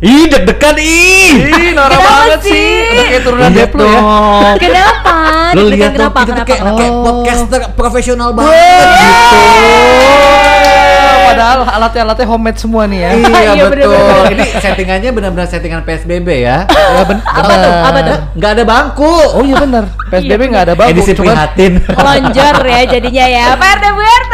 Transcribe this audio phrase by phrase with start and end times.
[0.00, 1.28] Ih, deg-degan ih.
[1.44, 2.72] Ih, norak banget sih?
[2.88, 4.00] Udah kayak turunan Lihat Deplo ya.
[4.56, 5.14] Kenapa?
[5.52, 6.18] Lo lihat kenapa?
[6.18, 6.48] kita tuh Kenapa?
[6.48, 7.04] kayak, kayak Oh.
[7.04, 8.56] podcaster profesional banget
[8.96, 9.40] gitu.
[11.22, 13.10] Padahal alatnya-alatnya homemade semua nih ya.
[13.12, 13.92] Iya Iya, betul.
[13.92, 14.32] bener-bener.
[14.32, 16.64] Ini settingannya benar-benar settingan PSBB ya.
[16.64, 17.70] Ya ben- Apa tuh?
[17.70, 17.84] bener.
[17.84, 18.18] Apa tuh?
[18.34, 19.12] Nggak ada bangku.
[19.30, 19.84] Oh iya benar.
[20.10, 20.92] PSBB nggak ada bangku.
[20.92, 21.72] Edisi prihatin.
[21.86, 23.44] Lonjor ya jadinya ya.
[23.52, 24.32] Pak RT Bu RT.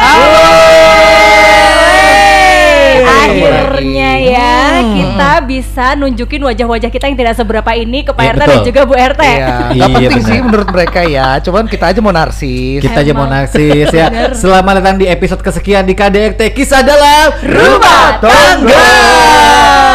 [3.07, 4.93] Akhirnya ya Hmm.
[4.93, 8.81] kita bisa nunjukin wajah-wajah kita yang tidak seberapa ini ke Pak Iya, RT dan juga
[8.83, 9.23] Bu RT.
[9.23, 10.29] Iya, Iya, penting benar.
[10.29, 11.29] sih menurut mereka ya.
[11.41, 12.81] Cuman kita aja mau narsis.
[12.81, 13.35] Kita aja mau Emang.
[13.41, 14.07] narsis ya.
[14.09, 14.31] Bener.
[14.35, 18.87] Selamat datang di episode kesekian di KDRT Kisah dalam Rumah Tangga.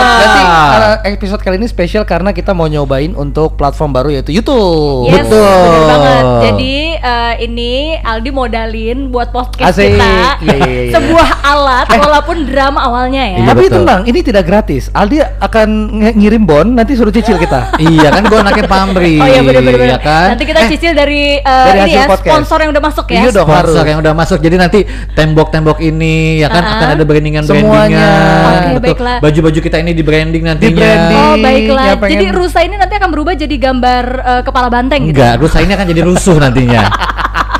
[0.01, 5.07] Berarti uh, episode kali ini spesial karena kita mau nyobain untuk platform baru yaitu YouTube.
[5.07, 5.41] Yes, Betul.
[5.41, 6.23] bener banget.
[6.41, 9.91] Jadi eh, ini Aldi modalin buat podcast Asik.
[9.91, 10.91] kita Iya, iya, iya.
[10.91, 13.37] sebuah alat walaupun drama awalnya ya.
[13.37, 13.75] Iya, Tapi betul.
[13.79, 14.89] tenang, ini tidak gratis.
[14.89, 15.67] Aldi akan
[16.13, 17.73] ngirim bon, nanti suruh cicil kita.
[17.81, 19.15] Iya kan gue anaknya pamri.
[19.15, 20.27] Oh iya bener-bener ya kan?
[20.31, 22.29] Nanti kita Eh, cicil dari, eh, dari ini hasil ya podcast.
[22.31, 23.19] sponsor yang udah masuk ya.
[23.19, 23.45] Iya dong.
[23.45, 23.89] sponsor harus.
[23.89, 24.79] yang udah masuk jadi nanti
[25.11, 26.75] tembok-tembok ini ya kan Uh-uh.
[26.75, 28.05] akan ada brandingan Semuanya.
[28.39, 29.17] brandingan betul baiklah.
[29.19, 31.17] baju-baju kita ini di branding nantinya Di-branding.
[31.17, 31.85] Oh Yang baiklah.
[31.97, 35.15] pengen- Jadi rusa ini nanti akan berubah jadi gambar eh, kepala banteng gitu.
[35.15, 36.81] enggak rusa ini akan jadi rusuh nantinya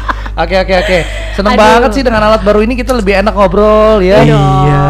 [0.41, 0.97] Oke oke oke.
[1.31, 1.63] Seneng Aduh.
[1.63, 4.19] banget sih dengan alat baru ini kita lebih enak ngobrol ya.
[4.19, 4.35] Iya.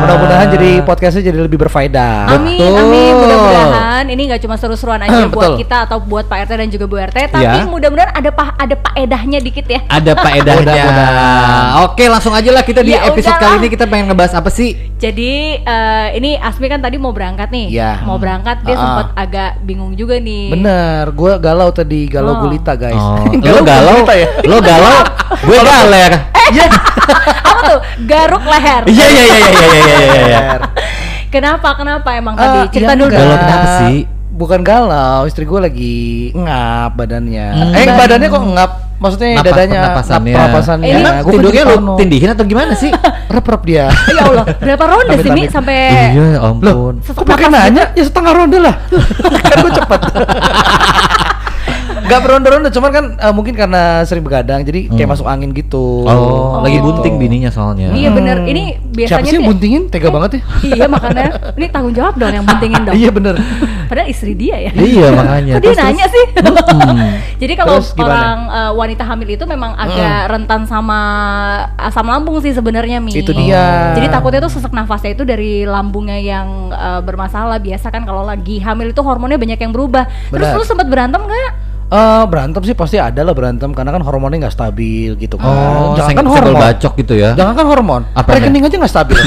[0.01, 2.31] Mudah-mudahan jadi podcastnya jadi lebih berfaedah.
[2.31, 2.81] Amin, Betul.
[2.81, 3.13] amin.
[3.13, 6.97] Mudah-mudahan ini nggak cuma seru-seruan aja buat kita atau buat Pak RT dan juga Bu
[6.97, 7.67] RT, tapi Iya.
[7.67, 9.79] mudah-mudahan ada pa ada paedahnya dikit ya.
[9.85, 11.65] ada faedahnya Mudah-mudahan.
[11.85, 13.45] oke langsung aja lah kita di Ya episode udahlah.
[13.51, 17.49] kali ini kita pengen ngebahas apa sih Jadi eh, ini Asmi kan tadi mau berangkat
[17.49, 18.01] nih, Iya.
[18.03, 18.79] mau berangkat dia Ah.
[18.79, 20.49] sempat agak bingung juga nih.
[20.51, 22.39] Bener, gue galau tadi, galau Oh.
[22.39, 22.93] gulita guys.
[22.95, 24.27] oh, lo galau gulita ya?
[24.43, 24.97] lo galau
[25.41, 26.11] gue galer.
[26.31, 26.67] Eh, iya.
[27.49, 27.79] Apa tuh?
[28.05, 28.81] Garuk leher.
[28.85, 30.41] Iya iya iya iya iya iya iya, iya.
[31.31, 33.97] kenapa kenapa emang uh, tadi eh, cerita iya dulu galau kenapa sih?
[34.31, 35.97] Bukan galau istri gue lagi
[36.33, 37.47] ngap badannya.
[37.51, 37.77] Hmm.
[37.77, 38.71] eh badannya kok ngap?
[39.01, 40.93] Maksudnya Napa, dadanya pernapasannya, napasannya.
[40.93, 42.93] Eh, nah, gue tidurnya lu tindihin atau gimana sih?
[43.33, 43.85] Rep-rep dia.
[44.13, 45.77] Ya Allah berapa ronde sih ini sampai
[46.13, 47.89] iya ya ampun Loh, kok pakai nanya?
[47.97, 48.75] ya setengah ronde lah.
[48.93, 49.01] Gitu.
[49.41, 50.01] kan gue cepet.
[52.11, 55.13] Gak beronde-ronde, cuman kan eh, mungkin karena sering begadang, jadi kayak Hmm.
[55.15, 56.03] masuk angin gitu.
[56.03, 56.91] oh, lagi Oh.
[56.91, 58.51] bunting bininya soalnya Iya bener, Hmm.
[58.51, 59.81] ini Siapa biasanya sih yang buntingin?
[59.87, 60.41] Tega banget ya.
[60.75, 61.23] Iya makanya
[61.55, 62.95] ini tanggung jawab dong yang buntingin dong.
[62.99, 63.35] Iya bener.
[63.87, 64.71] Padahal istri dia ya.
[64.71, 66.25] iya makanya Kok dia nanya sih?
[66.35, 67.11] Hmm.
[67.39, 70.99] Jadi kalau Terus orang eh, wanita hamil itu memang agak rentan sama
[71.75, 73.15] asam lambung sih sebenarnya Mi.
[73.15, 73.95] Itu dia.
[73.95, 77.57] Jadi takutnya tuh sesak nafasnya itu dari lambungnya yang eh, bermasalah.
[77.57, 80.07] Biasa kan kalau lagi hamil itu hormonnya banyak yang berubah.
[80.27, 80.59] Terus Benar.
[80.59, 81.51] lu sempat berantem nggak?
[81.91, 85.43] Eh, berantem sih pasti ada lah berantem karena kan hormonnya nggak stabil gitu kan.
[85.45, 86.55] oh Jangan kan hormon.
[86.55, 88.01] bacok gitu ya Jangan kan hormon.
[88.13, 88.35] Apanya?
[88.39, 89.17] Rekening aja nggak stabil.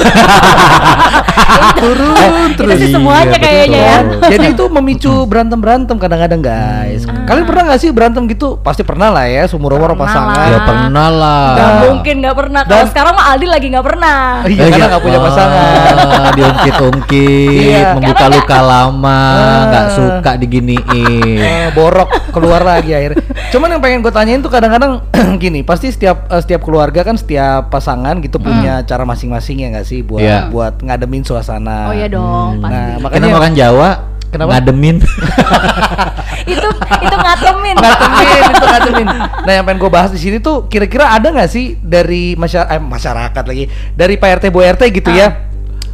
[1.74, 3.98] Turun Itu sih semuanya Iya, kayaknya ya.
[4.30, 7.04] Jadi itu memicu berantem berantem kadang-kadang guys.
[7.04, 7.24] Hmm.
[7.24, 8.56] Kalian pernah nggak sih berantem gitu?
[8.58, 10.46] Pasti pernah lah ya, seumur umur pasangan.
[10.46, 12.60] ya pernah lah Gak mungkin nggak pernah.
[12.64, 14.18] Kalau sekarang mah Aldi lagi nggak pernah.
[14.44, 15.94] Iya, karena nggak punya pasangan.
[15.94, 17.88] Ah, diungkit-ungkit, Iya.
[17.96, 19.20] membuka luka lama,
[19.68, 19.92] nggak Ah.
[19.92, 21.38] suka diginiin.
[21.38, 23.18] Eh, borok keluar lagi akhirnya.
[23.48, 25.02] Cuman yang pengen gue tanyain tuh kadang-kadang
[25.42, 29.84] gini, pasti setiap eh, setiap keluarga kan setiap pasangan gitu punya cara masing-masing ya nggak
[29.84, 30.46] sih buat Iya.
[30.48, 31.88] buat ngademin suasana.
[31.88, 32.70] Oh iya dong, pasti.
[32.70, 33.90] Nah, Makanya makanya orang Jawa
[34.28, 34.50] Kenapa?
[34.52, 34.96] ngademin.
[36.44, 36.68] itu
[37.00, 37.76] itu ngatemin.
[37.76, 39.06] ngademin itu ngademin.
[39.40, 42.82] Nah, yang pengen gue bahas di sini tuh kira-kira ada nggak sih dari masyarakat eh,
[42.82, 45.16] masyarakat lagi dari Pak RT Bu RT gitu Ah.
[45.16, 45.28] ya?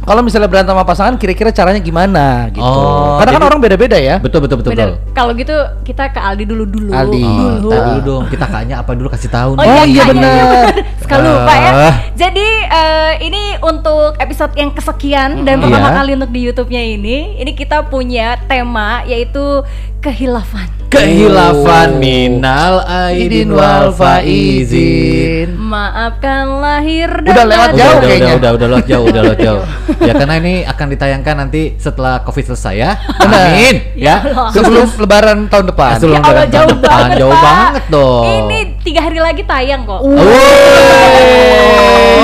[0.01, 2.59] Kalau misalnya berantem sama pasangan kira-kira caranya gimana gitu.
[2.59, 4.17] Oh, Karena kan orang beda-beda ya.
[4.17, 4.91] betul betul betul betul.
[5.11, 6.89] Kalau gitu kita ke Aldi dulu dulu.
[6.89, 7.21] Aldi.
[7.21, 7.69] Oh, Dulu.
[7.69, 9.69] dulu dong, kita kayaknya apa dulu kasih tahu Oh, nih.
[9.71, 10.63] Oh, iya bener.
[10.97, 11.71] Sekali lupa ya.
[11.71, 11.93] Ah.
[12.11, 15.95] Jadi eh, ini untuk episode yang kesekian dan Mm, pertama iya.
[15.95, 19.61] kali untuk di YouTube-nya ini, ini kita punya tema yaitu
[20.01, 20.80] kehilafan.
[20.91, 25.55] Kehilafan minal aidin wal faizin.
[25.55, 28.33] Maafkan lahir dan Udah lewat jauh udah, kayaknya.
[28.35, 29.63] Udah, udah, udah lewat jauh, udah lewat jauh.
[30.11, 32.91] ya karena ini akan ditayangkan nanti setelah Covid selesai ya.
[33.23, 33.55] Benar.
[33.55, 33.75] Amin.
[33.95, 34.15] Ya.
[34.19, 34.51] Allah.
[34.51, 35.91] Sebelum lebaran tahun depan.
[35.95, 36.91] Sebelum Ya Allah lebaran jauh depan.
[36.91, 37.43] banget, Jauh Pak.
[37.47, 38.25] banget dong.
[38.27, 40.01] Ini tiga hari lagi tayang kok.
[40.03, 40.19] Woi,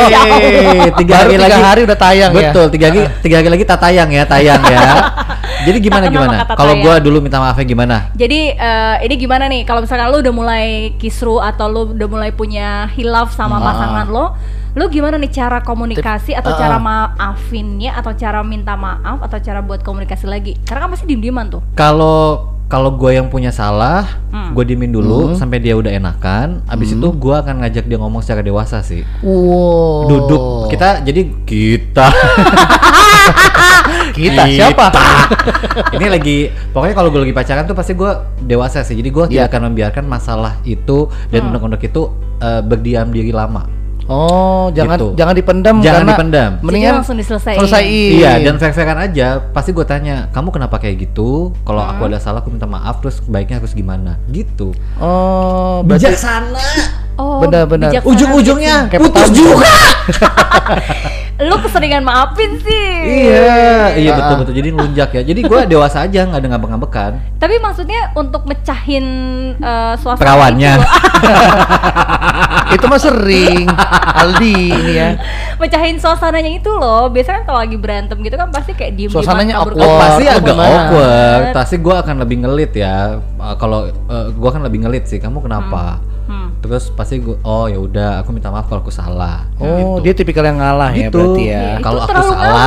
[0.08, 0.92] Ya Allah.
[0.92, 1.64] tiga Baru hari tiga lagi.
[1.64, 2.52] hari udah tayang ya.
[2.52, 4.80] Betul, tiga hari, tiga hari lagi tak tayang ya, tayang ya.
[5.68, 6.38] Jadi gimana gimana?
[6.48, 7.96] Kalau gua dulu minta maafnya gimana?
[8.14, 10.66] Jadi eh, ini gimana nih kalau misalkan lu udah mulai
[10.98, 13.64] kisru atau lu udah mulai punya hilaf sama Ah.
[13.64, 14.26] pasangan lo,
[14.74, 16.58] lu gimana nih cara komunikasi atau Ah.
[16.58, 20.58] cara maafinnya atau cara minta maaf atau cara buat komunikasi lagi?
[20.62, 21.62] Karena kan pasti diem-dieman tuh.
[21.74, 24.52] Kalau kalau gue yang punya salah, Hmm.
[24.52, 25.36] gue diemin dulu Hmm.
[25.36, 26.68] sampai dia udah enakan.
[26.68, 29.08] Abis itu gue akan ngajak dia ngomong secara dewasa sih.
[29.24, 30.12] Wow.
[30.12, 32.12] Duduk kita jadi kita
[34.18, 34.86] Kita, siapa?
[35.96, 36.38] ini lagi
[36.74, 38.12] pokoknya kalau gue lagi pacaran tuh pasti gue
[38.42, 38.94] dewasa sih.
[38.94, 39.46] Jadi gue Iya.
[39.46, 41.48] tidak akan membiarkan masalah itu dan Hmm.
[41.54, 43.66] undang-undang itu eh, berdiam diri lama.
[44.08, 45.08] Oh, jangan Gitu.
[45.16, 46.52] jangan dipendam Jangan karena dipendam.
[46.64, 47.60] Mendingan Jadi langsung diselesaiin.
[47.60, 48.12] selesaiin.
[48.16, 49.28] Iya, dan fair-fairan aja.
[49.52, 51.52] Pasti gue tanya, kamu kenapa kayak gitu?
[51.62, 53.04] Kalau aku ada salah, aku minta maaf.
[53.04, 54.16] Terus baiknya harus gimana?
[54.28, 54.72] Gitu.
[54.96, 56.70] Oh, berarti Bijaksana.
[57.20, 58.00] Oh, Benar-benar.
[58.00, 59.68] Ujung-ujungnya putus juga.
[61.40, 62.90] Lu keseringan maafin sih.
[63.30, 64.18] Iya, iya Ah.
[64.18, 64.54] betul betul.
[64.56, 65.22] Jadi ngelunjak ya.
[65.22, 67.12] Jadi gue dewasa aja, nggak ada ngambek-ngambekan.
[67.38, 69.06] Tapi maksudnya untuk mecahin
[69.56, 70.72] eh, suasana Perawannya.
[70.74, 70.86] itu,
[72.76, 73.70] itu mah sering
[74.18, 75.10] Aldi ini ya.
[75.56, 77.06] mecahin suasananya itu loh.
[77.08, 79.78] Biasanya kan kalau lagi berantem gitu kan pasti kayak diem Suasananya awkward.
[79.80, 81.44] Oh, pasti agak awkward.
[81.54, 83.22] Pasti gue akan lebih ngelit ya.
[83.38, 85.18] Uh, kalau uh, gue akan lebih ngelit sih.
[85.18, 86.02] Kamu kenapa?
[86.02, 86.17] Hmm.
[86.58, 89.46] Terus pasti gue, oh ya udah, aku minta maaf kalau aku salah.
[89.56, 90.04] Oh, Gitu.
[90.04, 91.16] dia tipikal yang ngalah ya gitu.
[91.16, 91.54] berarti ya.
[91.54, 92.66] Iya, Kalau aku salah, ngalah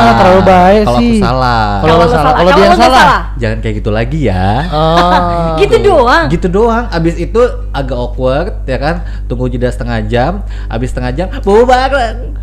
[0.00, 1.18] Ah, terlalu baik kalau aku sih.
[1.18, 3.08] salah, Kalau lu salah, kalau dia nggak salah.
[3.34, 4.46] jangan kayak gitu lagi ya.
[4.70, 5.56] Oh.
[5.56, 6.24] Gitu doang.
[6.28, 6.84] Gitu doang.
[6.88, 7.40] Abis itu
[7.70, 8.96] agak awkward ya kan.
[9.26, 10.32] Tunggu jeda setengah jam.
[10.66, 12.36] Abis setengah jam, bobo bareng.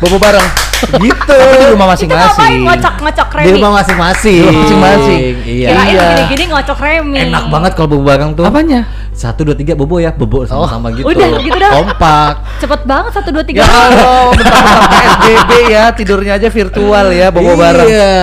[0.00, 0.48] Bobo bareng.
[0.80, 1.36] gitu.
[1.36, 2.64] Tapi di rumah masing-masing.
[2.64, 3.52] ngocok-ngocok Di remi?
[3.54, 4.32] rumah masing-masing.
[4.32, 5.20] Di rumah masing-masing.
[5.44, 5.68] Iya.
[5.68, 6.04] Kirain Iya.
[6.16, 7.18] gini-gini ngocok remi.
[7.20, 8.44] Enak banget kalau bobo bareng tuh.
[8.44, 8.80] Apanya?
[9.12, 11.04] Satu dua tiga bobo ya, bobo sama-sama gitu.
[11.04, 11.70] Udah, gitu dah.
[11.74, 12.32] Kompak.
[12.56, 13.60] Cepet banget satu dua tiga.
[13.60, 17.84] Ya Allah, bentar-bentar PSBB ya, tidurnya aja virtual ya, bobo bareng.
[17.84, 18.16] Iya.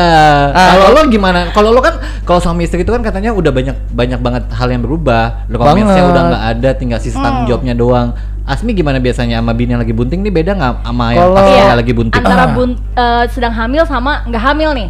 [0.50, 1.40] Ah, kalau lo- lo gimana?
[1.54, 1.94] Kalau lo kan
[2.26, 5.46] kalau suami istri itu kan katanya udah banyak banyak banget hal yang berubah.
[5.46, 6.10] Romansnya Banget.
[6.10, 7.50] udah nggak ada, tinggal tanggung Hmm.
[7.54, 8.10] jawabnya doang.
[8.48, 11.62] Asmi gimana biasanya sama bini yang lagi bunting nih beda nggak sama yang pas Iya,
[11.68, 12.24] nggak lagi bunting?
[12.24, 12.54] Antara Ah.
[12.56, 14.88] bun, eh, sedang hamil sama nggak hamil nih.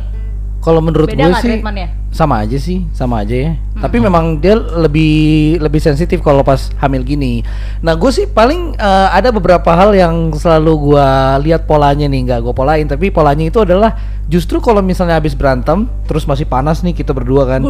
[0.58, 1.88] Kalau menurut Beda gue sih treatmentnya?
[2.12, 3.52] sama aja sih, sama aja ya.
[3.78, 7.46] Tapi memang dia lebih lebih sensitif kalau pas hamil gini.
[7.86, 12.40] Nah, gue sih paling eh, ada beberapa hal yang selalu gua lihat polanya nih, nggak
[12.42, 13.94] gue polain, tapi polanya itu adalah
[14.26, 17.62] justru kalau misalnya habis berantem, terus masih panas nih kita berdua kan.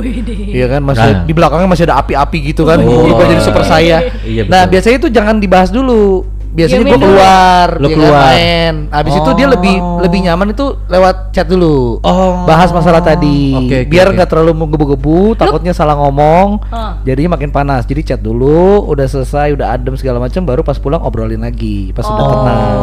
[0.48, 1.24] Iya kan masih Nah.
[1.28, 2.80] di belakangnya masih ada api-api gitu kan.
[2.88, 3.04] Oh.
[3.04, 3.98] Tiba jadi super saya.
[4.24, 6.37] Iya, nah, biasanya itu jangan dibahas dulu.
[6.58, 8.22] Biasanya Diemin gue keluar, Lu ya kan, keluar.
[8.26, 8.74] main.
[8.90, 10.02] Habis itu dia lebih Oh.
[10.02, 12.02] lebih nyaman itu lewat chat dulu.
[12.02, 12.44] Oh.
[12.44, 13.54] Bahas masalah tadi.
[13.54, 16.66] Oke, oke, Biar nggak terlalu menggebu-gebu, takutnya salah ngomong.
[16.68, 16.98] Ah.
[17.04, 17.86] Jadinya makin panas.
[17.86, 21.94] Jadi chat dulu, udah selesai, udah adem segala macam baru pas pulang obrolin lagi.
[21.94, 22.32] Pas udah Oh.
[22.34, 22.78] tenang.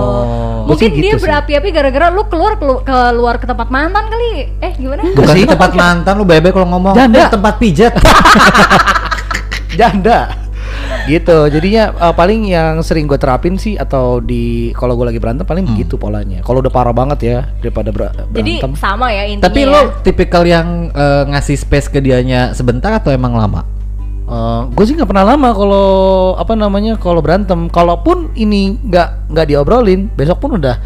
[0.64, 1.24] Gua Mungkin dia gitu sih.
[1.26, 4.54] berapi-api gara-gara lu keluar kelu- keluar ke tempat mantan kali.
[4.56, 5.02] Eh gimana?
[5.10, 5.44] Bukan sih.
[5.44, 6.94] tempat mantan lu bebe kalau ngomong.
[6.94, 7.18] Janda.
[7.18, 7.92] Eh, tempat pijat.
[9.74, 10.43] janda
[11.04, 15.44] gitu jadinya eh, paling yang sering gue terapin sih atau di kalau gue lagi berantem
[15.44, 19.44] paling begitu polanya kalau udah parah banget ya daripada ber- Jadi berantem sama ya intinya.
[19.48, 19.70] Tapi ya.
[19.70, 23.74] lo tipikal yang eh, ngasih space ke dianya sebentar atau emang lama?
[24.72, 25.88] gue sih nggak pernah lama kalau
[26.40, 30.80] apa namanya kalau berantem kalaupun ini nggak nggak diobrolin besok pun udah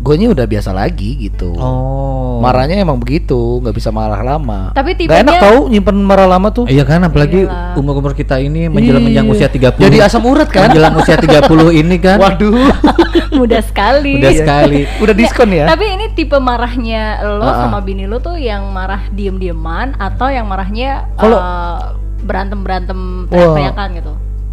[0.00, 2.40] gue udah biasa lagi gitu Oh.
[2.40, 6.48] marahnya emang begitu nggak bisa marah lama Tapi Nggak enak tipenya- tau nyimpen marah lama
[6.48, 7.44] tuh Iya kan apalagi
[7.76, 9.76] umur-umur kita ini menjelang menjelang usia 30.
[9.78, 11.44] jadi asam urat kan Menjelang usia 30
[11.80, 12.16] ini kan.
[12.16, 12.72] waduh
[13.38, 14.16] mudah sekali.
[14.16, 14.88] Udah sekali.
[15.04, 17.56] udah diskon ya Tapi ini tipe marahnya lo Ah, ah.
[17.62, 21.44] sama bini lo tuh yang marah diem-dieman atau yang marahnya Kalau-
[22.20, 23.52] berantem berantem Wah.
[23.52, 24.12] teriak-teriakan gitu.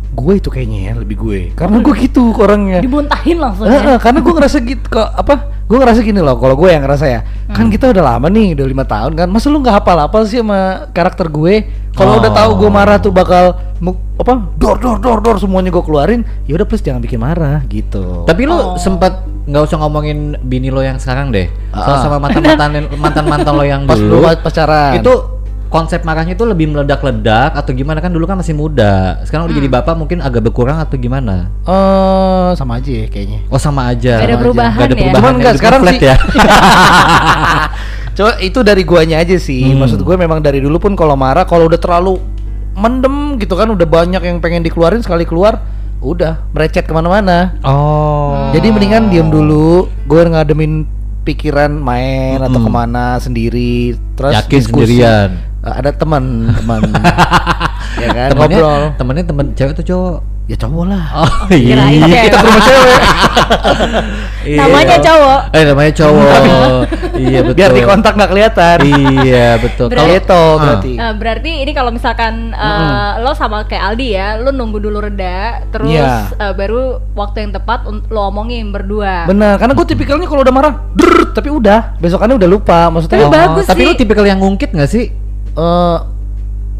[0.09, 3.95] Gue itu kayaknya ya lebih gue karena gue gitu orangnya Dibuntahin langsung Eh, ya.
[3.95, 7.05] eh, karena gue ngerasa gitu kok apa gue ngerasa gini loh kalau gue yang ngerasa
[7.05, 10.17] ya kan kita udah lama nih udah lima tahun kan masa lu nggak hafal apa
[10.23, 10.59] sih sama
[10.89, 11.53] karakter gue
[11.91, 13.55] kalau udah tahu gue marah tuh bakal
[14.15, 18.23] apa dor dor dor dor semuanya gue keluarin ya udah please jangan bikin marah gitu
[18.23, 18.73] Tapi lu Oh.
[18.75, 21.47] sempat nggak usah ngomongin bini lo yang sekarang deh.
[21.69, 22.01] Soal Ah.
[22.01, 24.19] sama mantan-mantan mantan-mantan lo yang pas dulu.
[24.19, 25.36] lu pacaran Itu
[25.67, 29.19] konsep marahnya itu lebih meledak-ledak atau gimana kan dulu kan masih muda.
[29.21, 29.61] Sekarang udah Hmm.
[29.61, 31.51] jadi bapak mungkin agak berkurang atau gimana?
[31.61, 34.15] eh sama aja ya kayaknya Oh sama aja.
[34.15, 34.41] Nggak ada Sama aja.
[34.41, 34.97] perubahan Nggak ada ya?
[34.97, 35.15] perubahan.
[35.17, 36.15] Cuman yang nggak, lebih sekarang sih- ya.
[38.17, 39.61] Coba itu dari guanya aja sih.
[39.63, 39.77] Hmm.
[39.77, 42.17] Maksud gue memang dari dulu pun kalau marah kalau udah terlalu
[42.73, 45.61] mendem gitu kan udah banyak yang pengen dikeluarin sekali keluar
[45.97, 47.57] udah merecet ke mana-mana.
[47.61, 48.49] Oh.
[48.51, 50.85] Jadi mendingan diem dulu, gue ngademin
[51.23, 52.63] pikiran main atau Mm-mm.
[52.63, 53.75] ke mana sendiri,
[54.13, 54.77] terus Yakin diskusi.
[54.95, 55.29] sendirian.
[55.67, 56.79] Eh, ada teman, teman,
[58.03, 58.81] ya kan Temennya, ngobrol.
[58.95, 60.17] temennya temen cewek atau cowok?
[60.47, 61.03] Ya cowok lah.
[61.13, 61.75] Oh iya.
[62.23, 62.99] Kita ke rumah cewek.
[64.47, 64.63] Iya.
[64.63, 65.39] Namanya cowok.
[65.51, 66.39] Eh namanya cowok.
[67.19, 67.55] iya betul.
[67.59, 68.77] Biar di kontak nggak kelihatan.
[69.19, 69.91] Iya betul.
[69.91, 70.55] Berarti- Gitu Ah.
[70.55, 70.91] berarti.
[70.95, 75.67] Nah, berarti ini kalau misalkan eh, lo sama kayak Aldi ya, lo nunggu dulu reda,
[75.67, 76.31] terus Iya.
[76.31, 76.79] eh, baru
[77.11, 79.27] waktu yang tepat lo omongin berdua.
[79.27, 82.87] Benar, karena gue tipikalnya kalau udah marah, drrrt, tapi udah, besokannya udah lupa.
[82.87, 83.85] Maksudnya Tapi oh, bagus Tapi sih.
[83.85, 85.11] lu tipikal yang ngungkit gak sih?
[85.57, 85.97] Eh,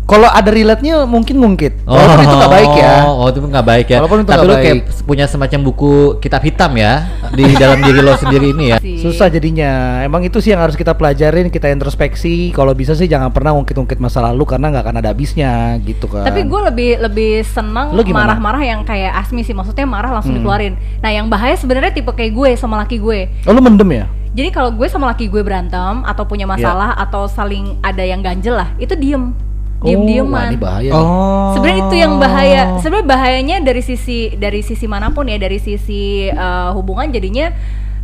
[0.07, 1.84] Kalau ada relate-nya mungkin ngungkit.
[1.84, 2.96] Walaupun itu nggak baik ya.
[3.12, 3.98] Oh, itu nggak baik ya.
[4.00, 5.03] Walaupun itu Tapi lu kayak baik.
[5.03, 5.91] punya semacam buku
[6.24, 8.79] kitab hitam ya di dalam diri lo sendiri ini ya.
[9.03, 10.00] Susah jadinya.
[10.07, 12.55] Emang itu sih yang harus kita pelajarin, kita introspeksi.
[12.55, 16.24] Kalau bisa sih jangan pernah ngungkit-ngungkit masa lalu karena nggak akan ada habisnya gitu kan.
[16.24, 17.43] Tapi gue lebih lebih?
[17.51, 17.91] Hmm.
[18.15, 20.79] marah-marah yang kayak Asmi sih, maksudnya marah langsung dikeluarin.
[21.03, 23.27] Nah yang bahaya sebenarnya tipe kayak gue sama laki gue.
[23.43, 24.07] Oh, lu mendem ya?
[24.34, 26.53] Jadi kalau gue sama laki gue berantem atau punya Iya.
[26.57, 29.31] masalah atau saling ada yang ganjel lah, itu diem,
[29.77, 30.50] Oh, diem dieman.
[30.53, 30.91] ini bahaya.
[30.93, 31.53] Oh.
[31.53, 32.62] Sebenarnya itu yang bahaya.
[32.81, 37.53] Sebenarnya bahayanya dari sisi dari sisi mana pun ya, dari sisi uh, hubungan jadinya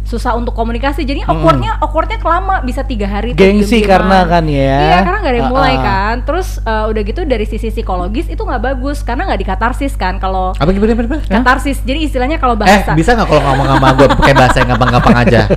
[0.03, 1.01] susah untuk komunikasi.
[1.01, 3.31] Jadi awkwardnya awkwardnya kelama bisa tiga hari.
[3.31, 3.89] tuh Gengsi diem-dieman.
[3.89, 4.77] karena kan ya.
[4.83, 5.81] Iya karena nggak ada yang mulai Ah, ah.
[5.81, 6.15] kan.
[6.23, 10.17] Terus uh, udah gitu dari sisi psikologis itu nggak bagus karena nggak dikatarsis kan.
[10.17, 11.23] Kalau Apa gimana gimana?
[11.23, 12.91] katarsis, jadi istilahnya kalau Eh, bahasa.
[12.93, 15.41] bisa nggak kalau ngomong sama gue pakai bahasa yang gampang-gampang aja?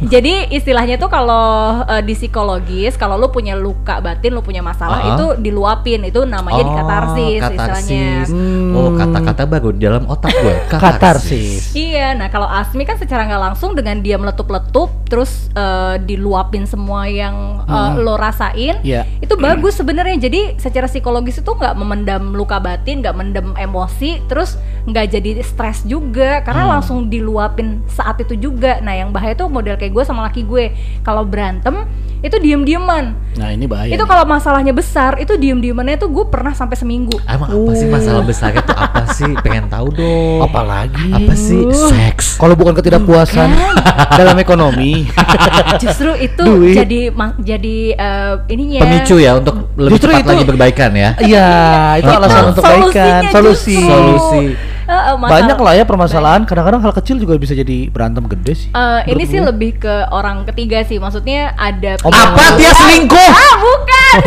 [0.00, 1.44] Jadi istilahnya tuh kalau
[1.82, 5.08] uh, di psikologis, kalau lu punya luka batin, lu punya masalah Ah.
[5.12, 8.08] itu diluapin, itu namanya dikatarsis istilahnya.
[8.24, 8.72] Hmm.
[8.72, 10.56] Oh, kata-kata bagus di dalam otak gue.
[10.72, 11.72] Katarsis.
[11.72, 17.04] Iya, nah kalau Asmi kan secara nggak langsung dengan dia meletup-letup, terus uh, diluapin semua
[17.04, 19.04] yang uh, lo rasain, Iya.
[19.18, 20.16] itu bagus sebenarnya.
[20.18, 25.84] Jadi secara psikologis itu nggak memendam luka batin, nggak mendam emosi, terus nggak jadi stres
[25.84, 26.72] juga, karena Hmm.
[26.78, 28.80] langsung diluapin saat itu juga.
[28.80, 30.70] Nah yang bahaya tuh model kayak gue sama laki gue,
[31.00, 31.84] kalau berantem
[32.20, 33.16] itu diem-dieman.
[33.32, 33.88] Nah, ini bahaya.
[33.88, 37.16] itu kalau masalahnya besar, itu diem-diemannya tuh gue pernah sampai seminggu.
[37.24, 39.32] Emang apa sih masalah besarnya tuh apa sih?
[39.40, 40.38] Pengen tahu dong.
[40.42, 41.64] apalagi Apa sih?
[41.72, 42.36] Seks.
[42.36, 43.48] kalau bukan ketidakpuasan
[44.20, 45.08] dalam ekonomi.
[45.82, 46.76] Justru itu Duit.
[46.76, 47.08] jadi
[47.40, 51.10] jadi eh, ininya Pemicu ya untuk lebih Justru cepat itu- lagi berbaikan ya.
[51.16, 51.48] Iya,
[51.96, 53.74] itu Itu alasan untuk baikan, solusi.
[53.74, 53.88] justru.
[53.88, 54.44] Solusi.
[54.90, 56.40] Masalah- Banyak lah ya permasalahan.
[56.42, 58.68] Kadang-kadang hal kecil juga bisa jadi berantem gede sih.
[58.70, 59.46] Eh, ini sih gue.
[59.46, 63.28] lebih ke orang ketiga sih, maksudnya ada Oh, Apa dia selingkuh?
[63.30, 64.14] Ah, bukan.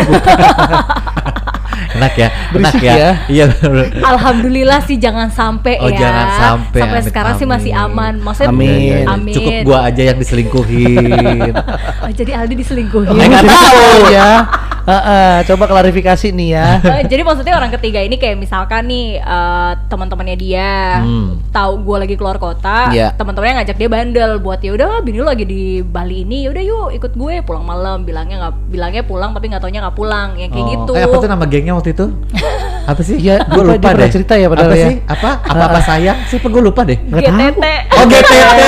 [1.94, 2.94] Enak ya, enak ya.
[2.96, 3.12] ya.
[3.28, 3.46] Iya.
[4.04, 6.00] Alhamdulillah sih jangan sampai Oh, ya.
[6.00, 7.86] jangan sampai, Sampai amit, sekarang sih masih amin.
[7.88, 8.14] aman.
[8.20, 8.66] Maksudnya Amin.
[8.66, 9.06] Iya, iya, iya.
[9.08, 9.34] Amin.
[9.34, 11.54] Cukup gua aja yang diselingkuhin.
[12.04, 13.14] Oh, jadi Aldi diselingkuhin.
[13.14, 13.84] Nggak tahu.
[14.10, 14.32] ya.
[14.84, 16.68] Heeh, coba klarifikasi nih ya.
[16.94, 21.40] Eh, jadi maksudnya orang ketiga ini kayak misalkan nih eh, teman-temannya dia Hmm.
[21.50, 23.16] tahu gue lagi keluar kota, Iya.
[23.16, 26.88] teman-temannya ngajak dia bandel buat ya udah bini lu lagi di Bali ini, yaudah yuk
[26.94, 30.66] ikut gue pulang malam, bilangnya nggak bilangnya pulang tapi nggak taunya nggak pulang, yang kayak
[30.66, 30.72] Oh.
[30.74, 30.92] gitu.
[30.94, 32.06] Eh, apa tuh nama gengnya waktu itu?
[32.84, 33.16] Apa sih?
[33.16, 34.12] Iya, gue lupa, deh.
[34.12, 34.88] cerita ya padahal apa ya.
[34.92, 34.96] sih?
[35.08, 35.30] Apa?
[35.40, 36.18] Apa apa sayang?
[36.28, 37.00] Siapa gue lupa deh.
[37.00, 37.38] Nggak tahu.
[37.40, 37.66] GTT.
[37.94, 38.62] Oh GTT,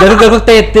[0.00, 0.76] garuk-garuk TT.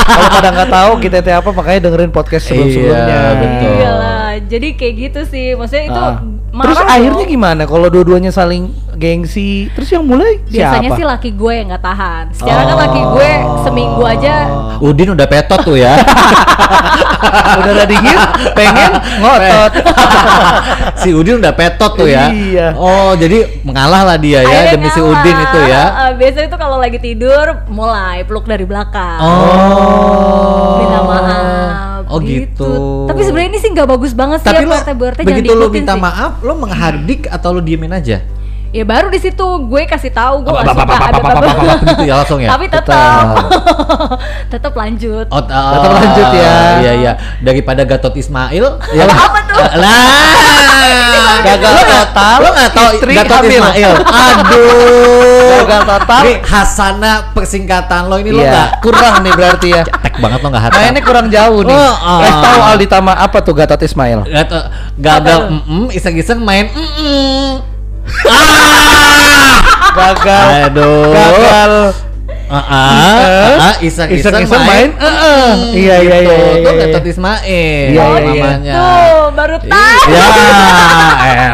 [0.00, 3.04] Kalau pada nggak tahu kita teh apa makanya dengerin podcast sebelum-sebelumnya.
[3.04, 3.72] Iya, betul.
[3.76, 5.54] Iyalah, jadi kayak gitu sih.
[5.54, 6.18] Maksudnya itu Ah.
[6.50, 6.90] marah Terus loh.
[6.90, 9.70] akhirnya gimana kalau dua-duanya saling gengsi?
[9.70, 10.98] Terus yang mulai Biasanya siapa?
[10.98, 12.24] sih laki gue yang nggak tahan.
[12.32, 12.80] Secara kan Oh.
[12.80, 13.30] laki gue
[13.62, 14.34] seminggu aja
[14.80, 15.94] Udin udah petot tuh ya.
[17.60, 18.18] udah ada dingin,
[18.52, 19.70] pengen ngotot.
[21.00, 22.28] si Udin udah petot tuh ya.
[22.28, 22.74] Iya.
[22.74, 25.00] Oh, jadi mengalah lah dia ya Akhirnya demi si.
[25.00, 25.84] Udin itu ya.
[26.02, 29.18] Eh, biasanya itu kalau lagi tidur mulai peluk dari belakang.
[29.20, 30.80] Oh.
[30.80, 31.89] Minta maaf.
[32.10, 33.06] Oh gitu.
[33.06, 34.76] Tapi sebenarnya ini sih nggak bagus banget sih Tapi ya lo
[35.22, 36.02] begitu lo minta sih.
[36.02, 38.18] maaf, lo menghardik atau lo diemin aja?
[38.70, 42.02] Ya baru di situ gue kasih tahu gue Apa- nggak apa- suka ada apa- gitu
[42.06, 42.48] ya langsung ya?
[42.48, 43.24] Tapi tetap
[44.54, 45.26] tetap lanjut.
[45.26, 46.54] Oh, oh, Tetap lanjut ya.
[46.78, 47.12] Iya iya.
[47.42, 48.64] Daripada Gatot Ismail.
[48.94, 49.58] ya Apa tuh?
[49.74, 50.06] Lah.
[51.50, 53.42] Gagal total, Lo nggak tahu Gatot.
[53.44, 53.92] Ismail.
[54.06, 55.50] Aduh.
[55.60, 56.20] Gagal total.
[56.20, 59.82] Ini Hasana persingkatan lo ini lo Iya, nggak kurang nih berarti ya.
[59.82, 60.78] cetek banget lo nggak hafal.
[60.78, 61.74] Mainnya kurang jauh nih.
[61.74, 62.18] Oh, oh.
[62.22, 64.30] Eh tahu Aldi Tama apa tuh Gatot Ismail?
[64.30, 67.79] Gatot gagal mm iseng-iseng main mm
[68.28, 69.54] ah
[69.90, 70.46] Gagal.
[70.70, 71.74] aduh Gagal.
[72.50, 75.50] Ah, iseng-iseng main, eh, eh.
[75.54, 76.34] mm, Iya, iya, gitu.
[76.34, 76.82] iya, iya, Tuh iya.
[76.84, 78.26] Gatot Ismail Iya, oh iya, iya.
[78.26, 78.74] namanya.
[78.74, 80.10] gitu, baru tahu.
[80.10, 80.26] Ya,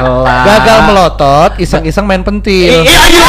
[0.00, 0.42] elah.
[0.42, 2.80] Gagal melotot, iseng-iseng main pentil.
[2.80, 3.28] Iya, iya.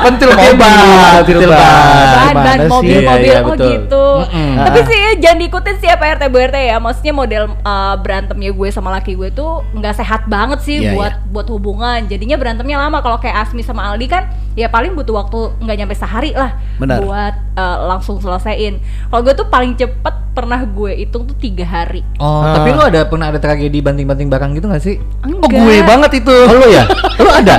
[0.00, 0.70] Pentil Pentil mobil,
[1.12, 1.50] pentil ban.
[1.50, 1.60] ban.
[1.60, 2.70] ban Gimana ban sih?
[2.70, 3.70] mobil Iya, mobil iya, oh betul.
[3.70, 4.52] gitu Mm-mm.
[4.56, 8.68] tapi sih jangan diikutin sih apa RT Bu RT ya maksudnya model uh, berantemnya gue
[8.68, 13.00] sama laki gue tuh nggak sehat banget sih Iya, buat buat hubungan jadinya berantemnya lama
[13.00, 14.24] kalau kayak Asmi sama Aldi kan
[14.60, 17.00] ya paling butuh waktu nggak nyampe sehari lah Benar.
[17.00, 18.76] buat uh, langsung selesaiin
[19.08, 22.54] kalau gue tuh paling cepet pernah gue hitung tuh tiga hari Oh, Ah.
[22.54, 25.00] tapi lu ada pernah ada tragedi banting-banting barang gitu gak sih?
[25.22, 26.30] Oh gue banget itu.
[26.30, 26.84] Oh, lu ya?
[27.18, 27.56] Lu ada?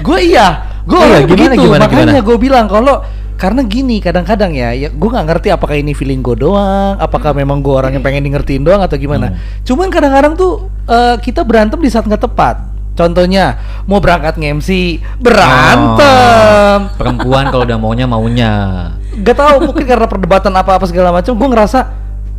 [0.00, 0.48] gue iya.
[0.82, 1.62] Gue Oh iya, gimana, begitu.
[1.62, 2.24] gimana, Makanya gimana?
[2.24, 2.96] gue bilang kalau
[3.36, 7.60] karena gini kadang-kadang ya, ya gue nggak ngerti apakah ini feeling gue doang, apakah memang
[7.60, 9.30] gue orang yang pengen di ngertiin doang atau gimana.
[9.62, 12.56] Cuman kadang-kadang tuh eh, kita berantem di saat nggak tepat.
[12.98, 13.44] Contohnya
[13.86, 16.78] mau berangkat nge-MC berantem.
[16.84, 18.52] Oh, perempuan kalau udah maunya maunya.
[19.16, 21.80] Gak tahu mungkin karena perdebatan apa-apa segala macam, gue ngerasa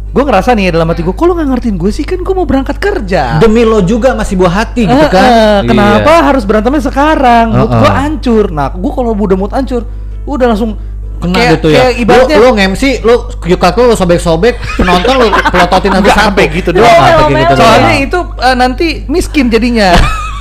[0.10, 2.44] gue ngerasa nih dalam hati gue, kok lu nggak ngertiin gue sih kan gue mau
[2.44, 3.38] berangkat kerja.
[3.38, 5.22] Demi lo juga masih buah hati gitu kan.
[5.24, 6.26] eh, kenapa Iya.
[6.26, 7.46] harus berantemnya sekarang?
[7.54, 7.80] Mood Heeh.
[7.80, 8.46] gue hancur.
[8.50, 9.86] Nah, gue kalau udah mood hancur,
[10.26, 10.82] udah langsung
[11.20, 11.78] Kena kayak, gitu ya.
[11.78, 16.16] kayak ibaratnya lu, lu nge-MC, lu yukat lu, lu sobek-sobek, penonton lu pelototin satu-satu.
[16.26, 16.90] sampai gitu doang.
[16.90, 17.60] sampai gitu doang.
[17.62, 19.94] Soalnya itu eh, nanti miskin jadinya.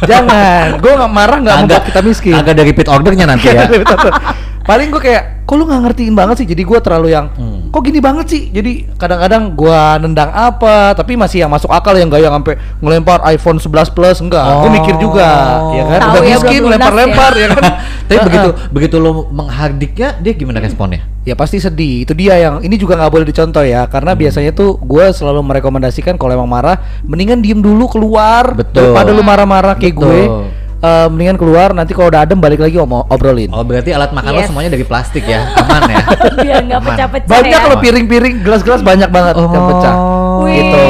[0.05, 2.35] Jangan, gue nggak marah nggak membuat kita miskin.
[2.37, 3.67] Agak dari repeat ordernya nanti ya.
[4.63, 6.47] Paling gue kayak, kok lu nggak ngertiin banget sih?
[6.47, 7.58] Jadi gue terlalu yang, Hmm.
[7.79, 8.43] Kok gini banget sih?
[8.51, 13.23] Jadi kadang-kadang gue nendang apa, tapi masih yang masuk akal yang gak yang sampai ngelempar
[13.31, 14.43] iPhone 11 Plus enggak.
[14.67, 15.31] Gue mikir juga,
[15.71, 16.01] ya kan?
[16.03, 17.47] Tahu Udah ya, miskin lempar-lempar ya.
[17.55, 17.63] kan?
[18.11, 21.07] Tapi begitu begitu lo menghardiknya, dia gimana responnya?
[21.23, 22.03] Ya pasti sedih.
[22.03, 24.21] Itu dia yang ini juga nggak boleh dicontoh ya, karena Hmm.
[24.27, 28.91] biasanya tuh gue selalu merekomendasikan kalau emang marah, mendingan diem dulu keluar Betul.
[28.91, 30.03] daripada lu marah-marah kayak Betul.
[30.03, 30.23] gue.
[30.79, 33.51] Eh, mendingan keluar nanti kalau udah adem balik lagi om obrolin.
[33.51, 34.47] Oh berarti alat makan lo Yes.
[34.47, 35.99] semuanya dari plastik ya, aman ya?
[36.39, 36.89] Biar nggak Aman.
[36.95, 37.65] pecah-pecah Banyak ya.
[37.67, 39.95] kalau piring-piring, gelas-gelas banyak banget yang pecah.
[40.39, 40.55] Wih.
[40.55, 40.85] Gitu.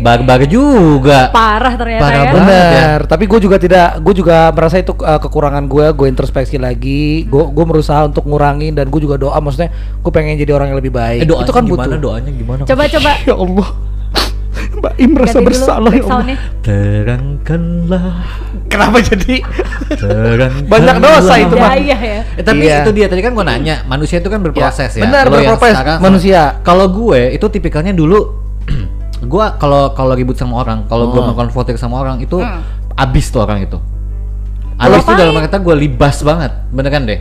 [0.00, 1.28] Bar-bar juga.
[1.28, 2.22] Parah ternyata Parah ya.
[2.24, 2.40] banget.
[2.40, 7.28] Bener, tapi gue juga tidak, gue juga merasa itu uh, kekurangan gue, gue introspeksi lagi,
[7.28, 9.68] gue gue berusaha untuk ngurangin dan gue juga doa, maksudnya
[10.00, 11.20] gue pengen jadi orang yang lebih baik.
[11.20, 11.92] Eh, itu kan gimana?
[11.92, 12.16] butuh.
[12.16, 12.62] Doanya gimana?
[12.64, 13.68] Coba-coba Ya Allah,
[14.70, 16.36] Mbak Im merasa ganti dulu bersalah ya Allah.
[16.60, 18.06] Terangkanlah,
[18.66, 19.34] Kenapa jadi?
[19.90, 20.68] terangkanlah.
[20.68, 21.74] Banyak dosa itu, Ya, mah.
[21.74, 22.20] iya ya.
[22.36, 22.76] Eh, tapi Iya.
[22.80, 25.02] itu dia tadi kan gue nanya, manusia itu kan berproses ya.
[25.02, 26.40] benar, Lo yang berproses, sekarang- manusia.
[26.60, 28.38] Kalau gue itu tipikalnya dulu
[29.22, 31.26] gua kalau kalau ribut sama orang, kalau gue Oh.
[31.26, 32.62] mengkonfrontir sama orang itu Hmm.
[32.94, 33.78] abis tuh orang itu.
[34.76, 37.20] Abis itu dalam kata gue libas banget, beneran deh.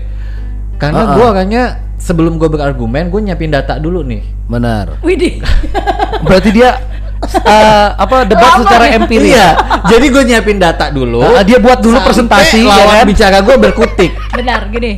[0.78, 1.16] Karena Uh-uh.
[1.16, 1.64] gue orangnya
[1.96, 4.24] sebelum gue berargumen, gue nyiapin data dulu nih.
[4.48, 5.04] Benar.
[5.04, 5.44] Widih.
[6.26, 6.80] Berarti dia
[7.22, 8.98] uh, apa debat Lama secara ya?
[8.98, 9.30] empiris.
[9.30, 9.48] Iya,
[9.86, 11.20] jadi gue nyiapin data dulu.
[11.22, 13.06] Ah, dia buat dulu sampai presentasi, ya lawan kan?
[13.06, 14.12] bicara gue berkutik.
[14.32, 14.92] Benar, gini.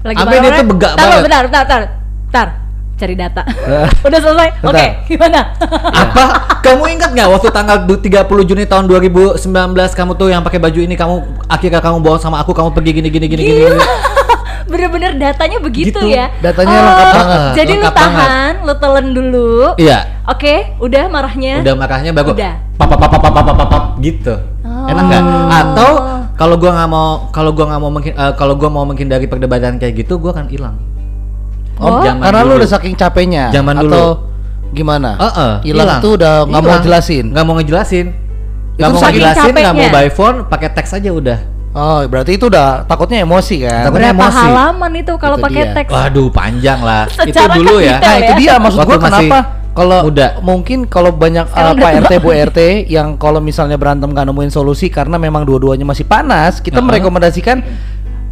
[0.00, 1.20] Lagi Sampai dia tuh begak Tar, banget.
[1.22, 1.82] Bentar, bentar, bentar.
[2.26, 2.48] Bentar.
[2.96, 3.42] Cari data.
[3.44, 3.88] Eh.
[4.06, 4.48] Udah selesai?
[4.58, 4.88] Oke, Bentar.
[5.06, 5.40] gimana?
[5.90, 6.24] Apa?
[6.64, 9.40] Kamu ingat nggak waktu tanggal du- 30 Juni tahun 2019
[9.90, 11.14] kamu tuh yang pakai baju ini kamu
[11.46, 13.60] akhirnya kamu bawa sama aku kamu pergi gini gini gini gini.
[13.62, 13.80] Gila.
[14.70, 16.28] Bener-bener datanya begitu Gitu, ya.
[16.38, 17.40] datanya Oh, lengkap banget.
[17.54, 18.20] Jadi lu Lengkap banget.
[18.22, 19.52] tahan, lu telan dulu.
[19.76, 19.98] Iya.
[20.30, 21.58] Oke, udah marahnya.
[21.58, 22.38] Udah makanya bagus.
[22.38, 22.54] Udah.
[22.78, 24.34] Pap pap pap pap pap pap, pap, gitu.
[24.62, 24.86] Oh.
[24.86, 25.22] Enak nggak?
[25.50, 25.90] Atau
[26.38, 30.06] kalau gua nggak mau kalau gua nggak mau mungkin kalau gua mau menghindari perdebatan kayak
[30.06, 30.78] gitu gua akan hilang.
[31.82, 31.98] Oh.
[31.98, 32.60] Zaman Karena lu dulu.
[32.62, 33.50] udah saking capeknya.
[33.50, 34.06] Zaman atau dulu.
[34.70, 35.18] gimana?
[35.18, 37.24] Heeh, hilang tuh udah nggak mau jelasin.
[37.34, 38.06] Nggak mau ngejelasin.
[38.78, 41.38] Nggak mau ngejelasin, nggak mau by phone, pakai teks aja udah.
[41.70, 43.86] Oh, berarti itu udah takutnya emosi kan?
[43.86, 44.42] Takutnya Berapa emosi.
[44.42, 45.90] halaman itu kalau pakai teks?
[45.90, 47.06] Waduh, panjang lah.
[47.30, 47.96] itu dulu kan ya.
[47.98, 48.38] detail Nah, itu ya.
[48.38, 50.38] dia maksud Waktu gua masih kenapa kalau muda.
[50.40, 54.88] mungkin kalau banyak uh, Pak RT Bu RT yang kalau misalnya berantem gak nemuin solusi
[54.88, 56.88] karena memang dua-duanya masih panas, kita Uh-huh.
[56.88, 57.60] merekomendasikan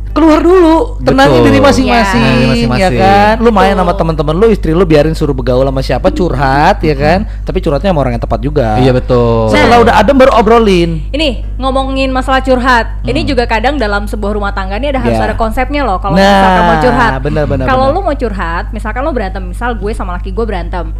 [0.09, 1.47] keluar dulu, tenangin Betul.
[1.47, 2.35] diri masing-masing, Ya.
[2.43, 3.35] Tenangin ya kan?
[3.39, 7.23] Lu main sama teman-teman lu, istri lu biarin suruh begaul sama siapa, curhat, ya kan?
[7.47, 8.83] Tapi curhatnya sama orang yang tepat juga.
[8.83, 9.47] Iya betul.
[9.47, 11.07] Setelah udah adem baru obrolin.
[11.13, 12.99] Ini ngomongin masalah curhat.
[13.05, 15.23] Ini juga kadang dalam sebuah rumah tangga ini ada harus Hmm.
[15.23, 15.29] Ya.
[15.31, 16.03] ada konsepnya loh.
[16.03, 19.71] Kalau Nah, misalkan mau curhat, benar, benar, kalau lu mau curhat, misalkan lu berantem, misal
[19.73, 20.91] gue sama laki gue berantem,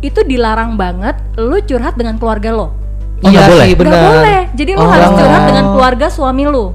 [0.00, 2.72] itu dilarang banget lu curhat dengan keluarga lo.
[3.24, 3.66] Oh, nggak iya boleh?
[3.80, 4.02] benar.
[4.12, 4.40] boleh.
[4.52, 4.90] Jadi lu Oh.
[4.92, 6.66] harus curhat dengan keluarga suami lu.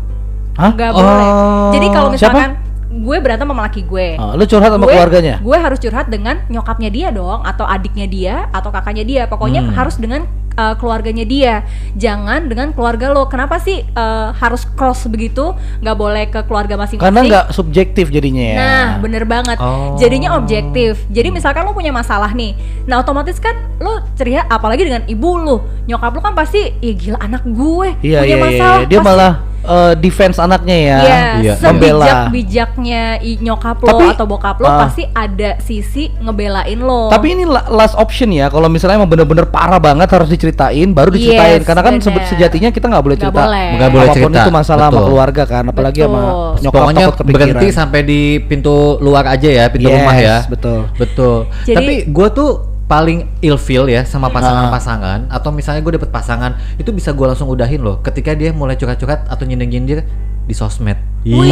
[0.57, 0.71] Hah?
[0.73, 0.97] Nggak Oh.
[0.97, 1.27] boleh.
[1.71, 2.15] Jadi kalau Siapa?
[2.17, 2.49] misalkan
[2.91, 4.07] gue berantem sama laki gue.
[4.19, 5.35] Oh, lu curhat sama gue, keluarganya?
[5.39, 9.21] Gue harus curhat dengan nyokapnya dia dong, atau adiknya dia, atau kakaknya dia.
[9.25, 9.71] Pokoknya Hmm.
[9.71, 11.55] harus dengan uh, keluarganya dia.
[11.95, 13.27] Jangan dengan keluarga lo.
[13.27, 15.53] Kenapa sih uh, harus cross begitu?
[15.83, 17.07] Nggak boleh ke keluarga masing-masing.
[17.07, 18.55] Karena nggak subjektif jadinya ya.
[18.57, 19.57] Nah, bener banget.
[19.59, 19.95] Oh.
[19.99, 21.03] Jadinya objektif.
[21.11, 22.55] Jadi misalkan lo punya masalah nih,
[22.87, 27.19] nah otomatis kan lo ceria, apalagi dengan ibu lo, nyokap lo kan pasti, ya gila
[27.19, 28.37] anak gue Iya punya iya iya.
[28.37, 28.79] masalah.
[28.87, 30.97] Dia pasti- malah uh, defense anaknya ya.
[30.97, 31.53] Iya, Iya.
[31.61, 32.05] Membela.
[32.05, 33.01] sebijak-bijaknya
[33.41, 34.77] nyokap lo Tapi, atau bokap lo ah.
[34.85, 37.09] pasti ada sisi ngebelain lo.
[37.09, 38.47] Tapi ini la- last option ya.
[38.47, 41.61] Kalau misalnya emang bener-bener parah banget harus diceritain, baru diceritain.
[41.61, 42.25] Yes, Karena kan bener.
[42.27, 43.41] sejatinya kita nggak boleh cerita.
[43.41, 43.67] boleh.
[43.77, 45.07] Nggak boleh Apa pun cerita, itu masalah sama betul.
[45.07, 46.51] keluarga kan, apalagi sama Betul.
[46.61, 47.39] nyokap Pokoknya takut kepikiran.
[47.47, 50.37] berhenti sampai di pintu luar aja ya, pintu Yes, rumah ya.
[50.47, 50.79] betul.
[50.95, 51.37] Betul.
[51.63, 52.49] Jadi- Tapi gue tuh
[52.91, 57.79] paling ilfeel ya sama pasangan-pasangan atau misalnya gue dapet pasangan itu bisa gue langsung udahin
[57.79, 60.03] loh ketika dia mulai curhat-curhat atau nyindir-nyindir
[60.43, 60.99] di sosmed.
[61.31, 61.45] Oh,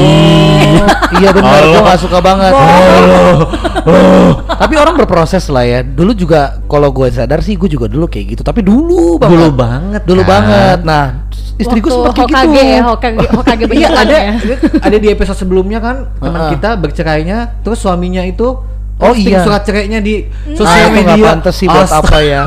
[1.15, 2.51] iya benar, gue gak suka banget.
[2.51, 3.45] Oh.
[4.49, 5.79] Tapi orang berproses lah ya.
[5.85, 8.41] Dulu juga kalau gue sadar sih, gue juga dulu kayak gitu.
[8.41, 9.37] Tapi dulu banget.
[9.37, 10.29] Dulu banget, Dulu kan?
[10.33, 10.79] banget.
[10.83, 11.05] Nah,
[11.61, 12.39] istri gue sempat kayak gitu.
[12.39, 14.33] Hokage ya, Hokage, Hokage Iya ada ya.
[14.81, 18.57] ada di episode sebelumnya kan teman kita bercerainya terus suaminya itu
[18.99, 19.39] Oh, posting iya.
[19.41, 21.27] surat cerainya di Ah, sosial itu nggak media.
[21.31, 22.03] pantas sih buat Astaga.
[22.03, 22.41] apa ya?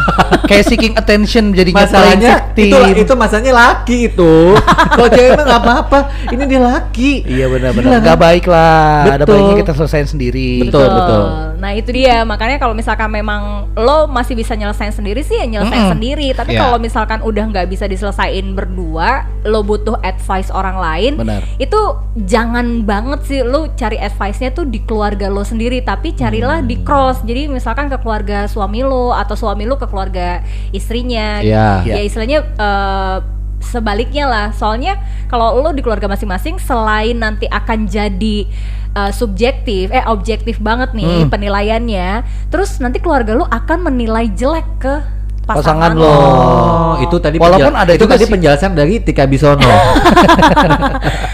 [0.44, 4.32] Kayak seeking attention jadinya Masalahnya itu itu masalahnya laki itu.
[4.92, 5.98] Kalau cewek mah nggak apa-apa.
[6.28, 7.12] Ini dia laki.
[7.24, 8.00] Iya benar-benar kan?
[8.02, 8.84] nggak baik lah.
[9.10, 9.32] Ada Betul.
[9.34, 10.50] baiknya kita selesaiin sendiri.
[10.62, 11.22] Betul, betul.
[11.56, 15.72] Nah itu dia makanya kalau misalkan memang lo masih bisa nyelesain sendiri sih ya nyelesain
[15.80, 15.94] Mm-mm.
[15.94, 16.28] sendiri.
[16.32, 16.60] Tapi Iya.
[16.60, 21.12] kalau misalkan udah nggak bisa diselesain berdua, lo butuh advice orang lain.
[21.16, 21.40] Benar.
[21.56, 21.80] Itu
[22.18, 27.22] jangan banget sih lo cari advice-nya tuh di keluarga lo sendiri, tapi carilah di cross.
[27.22, 30.42] Jadi misalkan ke keluarga suami lo atau suami lo ke keluarga
[30.74, 31.38] istrinya.
[31.38, 31.86] Iya.
[31.86, 33.16] Ya istilahnya eh,
[33.62, 34.46] sebaliknya lah.
[34.50, 34.98] Soalnya
[35.30, 38.50] kalau lo di keluarga masing-masing selain nanti akan jadi
[38.98, 41.30] eh, subjektif, eh objektif banget nih Hmm.
[41.30, 45.21] penilaiannya, terus nanti keluarga lo akan menilai jelek ke
[45.54, 46.04] Pasangan pasangan, lo.
[46.04, 46.12] lo.
[46.12, 49.62] Oh, itu tadi Walaupun penjel- ada itu tadi sih- penjelasan dari Tika Bisono.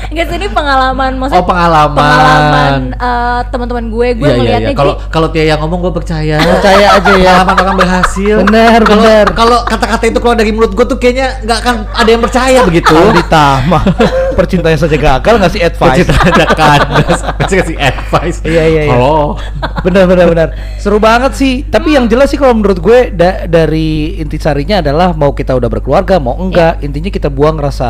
[0.09, 1.95] Enggak sih ini pengalaman maksudnya Oh, pengalaman.
[1.95, 4.79] pengalaman eh, teman-teman gue, gue iya, melihatnya iya.
[4.79, 6.37] Kalau jadi kalau Tia yang ngomong gue percaya.
[6.39, 7.33] Percaya aja ya.
[7.37, 8.35] Pengalaman orang berhasil.
[8.41, 9.25] Bener, bener.
[9.33, 12.97] Kalau kata-kata itu keluar dari mulut gue tuh kayaknya nggak akan ada yang percaya begitu.
[12.97, 13.25] Aldi
[14.39, 15.91] Percintaan saja gagal ngasih advice.
[15.99, 18.39] Pencitraan ada kandas, kasih kasih advice.
[18.41, 18.95] Iya, iya, iya.
[18.95, 19.35] Halo.
[19.79, 24.19] benar benar benar seru banget sih tapi yang jelas sih kalau menurut gue da- dari
[24.19, 27.87] intisarinya adalah mau kita udah berkeluarga mau enggak intinya kita buang rasa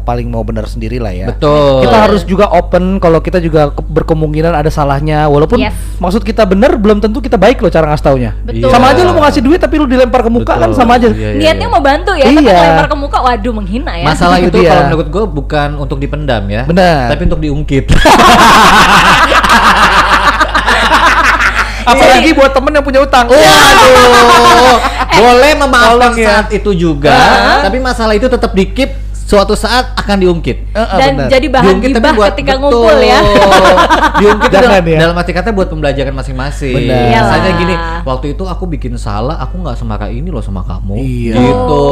[0.00, 1.82] paling mau benar sendiri lah ya Betul.
[1.82, 5.74] kita harus juga open kalau kita juga ke- berkemungkinan ada salahnya walaupun Yes.
[5.98, 8.70] maksud kita benar belum tentu kita baik loh cara ngasih taunya Betul.
[8.70, 10.78] sama aja lu mau ngasih duit tapi lu dilempar ke muka kan Betul.
[10.78, 11.72] sama aja Iya, iya, niatnya iya.
[11.72, 12.58] mau bantu ya, tapi Iya.
[12.64, 14.06] lempar ke muka, waduh menghina ya.
[14.06, 14.70] Masalah Itu itu dia.
[14.70, 16.64] kalau menurut gue bukan untuk dipendam ya.
[16.64, 17.12] Benar.
[17.12, 17.84] Tapi untuk diungkit.
[21.82, 24.78] apalagi buat temen yang punya utang Waduh.
[25.12, 26.26] Boleh memaafkan ya.
[26.26, 27.12] saat itu juga,
[27.60, 30.56] tapi masalah itu tetap dikip suatu saat akan diungkit.
[30.68, 31.28] Eh, Dan benar.
[31.30, 33.18] jadi bahan gibah ketika ngumpul ya.
[34.20, 34.98] diungkit dalam, ya.
[35.00, 36.74] dalam arti kata buat pembelajaran masing-masing.
[36.84, 37.08] Benar.
[37.08, 40.94] Misalnya gini, waktu itu aku bikin salah, aku nggak semarah ini loh sama kamu.
[40.94, 41.34] Iya.
[41.34, 41.84] Gitu.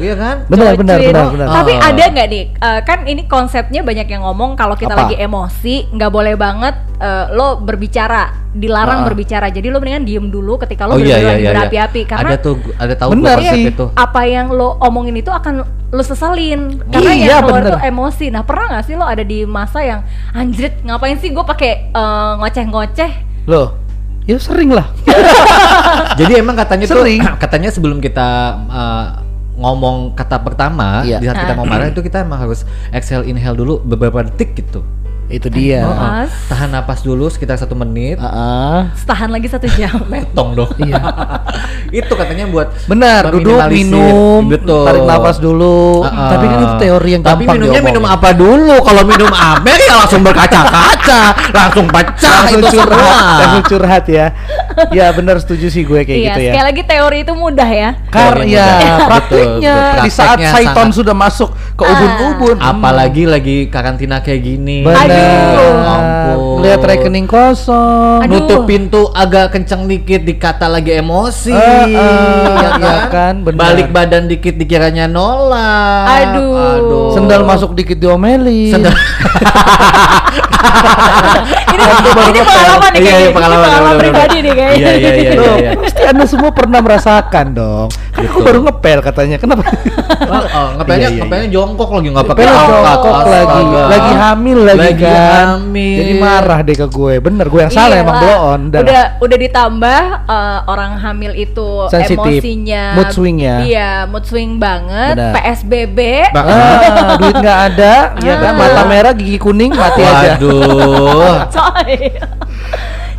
[0.00, 0.36] Iya kan?
[0.46, 1.88] benar benar benar benar Tapi Ah.
[1.88, 2.44] ada nggak nih?
[2.50, 5.06] eh, kan ini konsepnya banyak yang ngomong kalau kita Apa?
[5.06, 9.06] lagi emosi nggak boleh banget eh, lo berbicara, dilarang Ah.
[9.06, 9.46] berbicara.
[9.48, 11.50] Jadi lo mendingan diem dulu ketika lo Oh iya iya lagi iya.
[11.50, 13.64] berapi-api karena ada tuh ada tahu konsep sih.
[13.68, 13.86] itu.
[13.90, 17.72] apa yang lo omongin itu akan lo sesalin karena Iya, yang keluar bener.
[17.72, 18.26] itu emosi.
[18.28, 20.00] Nah pernah nggak sih lo ada di masa yang
[20.30, 23.12] anjrit ngapain sih gue pakai eh, ngoceh-ngoceh?
[23.44, 23.74] loh
[24.22, 24.86] ya sering lah
[26.14, 27.18] Jadi emang katanya Sering.
[27.18, 28.28] tuh katanya sebelum kita
[28.64, 29.06] uh,
[29.56, 31.18] ngomong kata pertama Iya.
[31.18, 31.58] di saat kita Ah.
[31.58, 34.84] mau marah itu kita emang harus exhale inhale dulu beberapa detik gitu.
[35.30, 35.94] Itu dia Oh.
[35.94, 36.30] Mas.
[36.46, 38.18] Tahan napas dulu sekitar satu menit.
[38.18, 38.78] Ah, ah.
[39.00, 40.02] Tahan lagi satu jam.
[40.12, 40.70] Metong dong.
[40.76, 40.98] Iya.
[41.92, 44.84] itu katanya buat Benar, duduk minum, Betul.
[44.84, 46.02] tarik nafas dulu.
[46.02, 47.94] Ah, Tapi kan itu teori yang Tapi gampang minumnya diomongin.
[47.96, 48.74] minum apa dulu?
[48.80, 53.38] Kalau minum Amer ya langsung berkaca-kaca, langsung pecah Langsung itu curhat, semua.
[53.40, 54.26] langsung curhat ya.
[54.90, 56.52] ya benar setuju sih gue kayak iya, gitu ya.
[56.52, 57.90] sekali lagi teori itu mudah ya.
[58.08, 58.66] Karya
[59.04, 61.90] praktiknya di saat Saiton sangat- sudah masuk ke Ah.
[61.92, 62.56] ubun-ubun.
[62.56, 64.82] Apalagi lagi karantina kayak gini.
[64.82, 64.98] Benar.
[65.80, 66.60] Ampun.
[66.60, 68.20] Lihat rekening kosong.
[68.20, 68.30] Aduh.
[68.30, 73.58] nutup pintu agak kenceng dikit dikata lagi emosi Eh, eh, ya iya kan, benar.
[73.58, 76.52] balik badan dikit dikiranya nolak Aduh.
[76.54, 77.08] Aduh.
[77.12, 78.76] Sendal masuk dikit diomelin.
[78.76, 78.92] Sendal.
[81.72, 83.10] ini tuh baru ini pengalaman nih Iya, kayaknya.
[83.10, 84.12] iya, Ini pengalaman, pengalaman bener-bener.
[84.12, 84.76] pribadi nih kayaknya.
[84.76, 85.70] Iya, iya, iya, Loh, iya.
[85.76, 87.88] pasti anda semua pernah merasakan dong.
[88.10, 89.36] Kan aku baru ngepel katanya.
[89.36, 89.62] Kenapa?
[90.30, 94.78] Oh, oh, ngepelnya Iya, iya, ngepelnya jongkok lagi nggak pakai jongkok lagi, lagi hamil lagi,
[94.78, 95.42] Lagi kan.
[95.58, 95.96] hamil.
[95.98, 97.14] Jadi marah deh ke gue.
[97.18, 98.60] Bener, gue yang salah emang blow on.
[98.70, 103.56] Dan Udah udah ditambah eh, orang hamil itu emosinya Mood swing ya.
[103.58, 105.18] Iya, mood swing banget.
[105.18, 105.98] PSBB.
[106.30, 108.52] Ah, duit nggak ada, ya kan?
[108.54, 110.38] Mata merah, gigi kuning, mati aja.
[110.38, 110.49] Waduh.
[111.54, 111.94] Coy.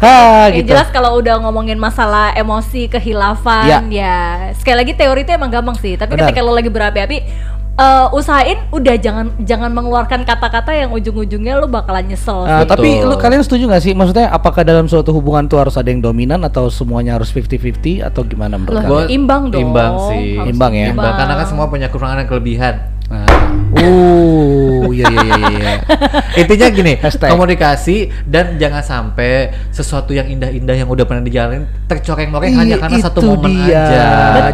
[0.01, 0.73] Ha, gitu.
[0.73, 4.49] jelas kalau udah ngomongin masalah emosi, kehilafan, ya.
[4.57, 5.93] sekali lagi teori itu emang gampang sih.
[5.93, 6.33] Tapi Benar.
[6.33, 7.17] ketika lo lagi berapi-api,
[7.77, 12.49] eh, usahain udah jangan jangan mengeluarkan kata-kata yang ujung-ujungnya lo bakalan nyesel.
[12.49, 12.73] Ah, sih.
[12.73, 13.93] tapi lu kalian setuju gak sih?
[13.93, 18.25] Maksudnya apakah dalam suatu hubungan tuh harus ada yang dominan atau semuanya harus 50-50 atau
[18.25, 19.21] gimana menurut Loh, kalian?
[19.21, 19.61] Imbang dong.
[19.69, 20.41] Imbang sih.
[20.41, 20.87] Harus Imbang ya?
[20.97, 22.75] Imbang, karena kan semua punya kekurangan dan kelebihan.
[23.11, 23.27] Nah.
[23.77, 25.73] Uh, iya iya iya iya.
[26.35, 27.29] Intinya gini, Hashtag.
[27.29, 29.31] komunikasi dan jangan sampai
[29.69, 33.83] sesuatu yang indah-indah yang udah pernah dijalanin tercoreng-coreng hanya karena satu momen dia.
[33.83, 34.03] aja.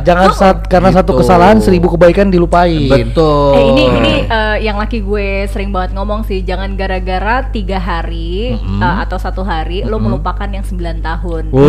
[0.03, 1.21] Jangan saat karena satu Gitu.
[1.23, 2.87] kesalahan seribu kebaikan dilupain.
[2.87, 3.53] Betul.
[3.53, 8.53] Eh ini ini eh, yang laki gue sering banget ngomong sih jangan gara-gara tiga hari
[8.53, 8.77] Mm-mm.
[8.77, 11.43] eh, atau satu hari lo melupakan yang 9 tahun.
[11.49, 11.63] Wow.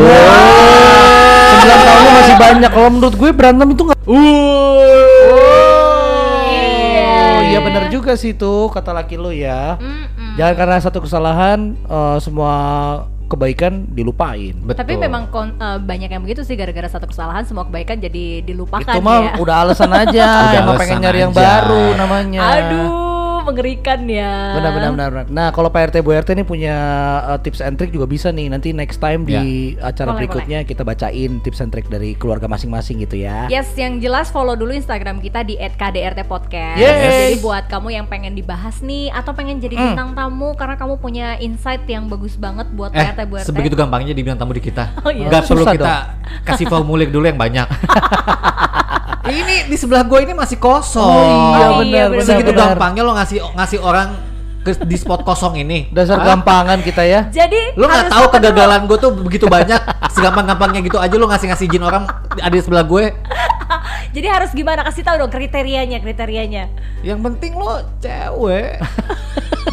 [1.49, 2.71] Sembilan tahunnya masih banyak.
[2.71, 3.99] Kalau menurut gue berantem itu nggak.
[4.05, 5.58] Oh
[7.59, 9.77] iya benar juga sih tuh kata laki lu ya.
[9.77, 10.35] Mm-mm.
[10.35, 12.55] Jangan karena satu kesalahan eh, semua
[13.27, 14.57] kebaikan dilupain.
[14.57, 14.79] Betul.
[14.79, 18.89] Tapi memang kon- eh, banyak yang begitu sih gara-gara satu kesalahan semua kebaikan jadi dilupakan
[18.89, 19.33] Itu mah ya.
[19.37, 21.39] udah alasan aja, Udah emang alasan pengen nyari yang aja.
[21.39, 22.41] baru namanya.
[22.41, 22.89] Aduh,
[23.49, 24.55] mengerikan ya.
[24.55, 25.09] Benar benar benar.
[25.11, 25.27] benar.
[25.29, 26.77] Nah, kalau Pak RT Bu RT ini punya
[27.25, 28.47] uh, tips and trick juga bisa nih.
[28.47, 29.39] Nanti next time di
[29.79, 33.49] acara Boleh, berikutnya kita bacain tips and trick dari keluarga masing-masing gitu ya.
[33.49, 36.77] Yes, yang jelas follow dulu Instagram kita di @kdrtpodcast.
[36.77, 37.01] Yes.
[37.01, 39.87] Jadi buat kamu yang pengen dibahas nih atau pengen jadi Hmm.
[39.95, 43.47] bintang tamu karena kamu punya insight yang bagus banget buat Eh, PRT Bu RT.
[43.47, 44.91] sebegitu gampangnya dibilang tamu di kita.
[45.01, 45.31] Oh, iya.
[45.41, 47.65] Perlu kita kasih formulir dulu yang banyak.
[49.27, 51.03] ini di sebelah gue ini masih kosong.
[51.03, 52.27] Oh iya, benar iya, benar.
[52.27, 52.75] Segitu benar.
[52.75, 54.09] gampangnya lo ngasih ngasih orang
[54.63, 55.91] ke di spot kosong ini.
[55.91, 56.35] Dasar Hah?
[56.35, 57.21] gampangan kita ya.
[57.31, 59.81] Jadi Lo nggak tahu kegagalan gue tuh begitu banyak,
[60.15, 62.05] segampang-gampangnya gitu aja lo ngasih ngasih izin orang
[62.39, 63.05] ada di sebelah gue.
[64.17, 64.81] Jadi harus gimana?
[64.87, 66.73] Kasih tahu dong kriterianya, kriterianya.
[67.05, 68.81] Yang penting lo cewek,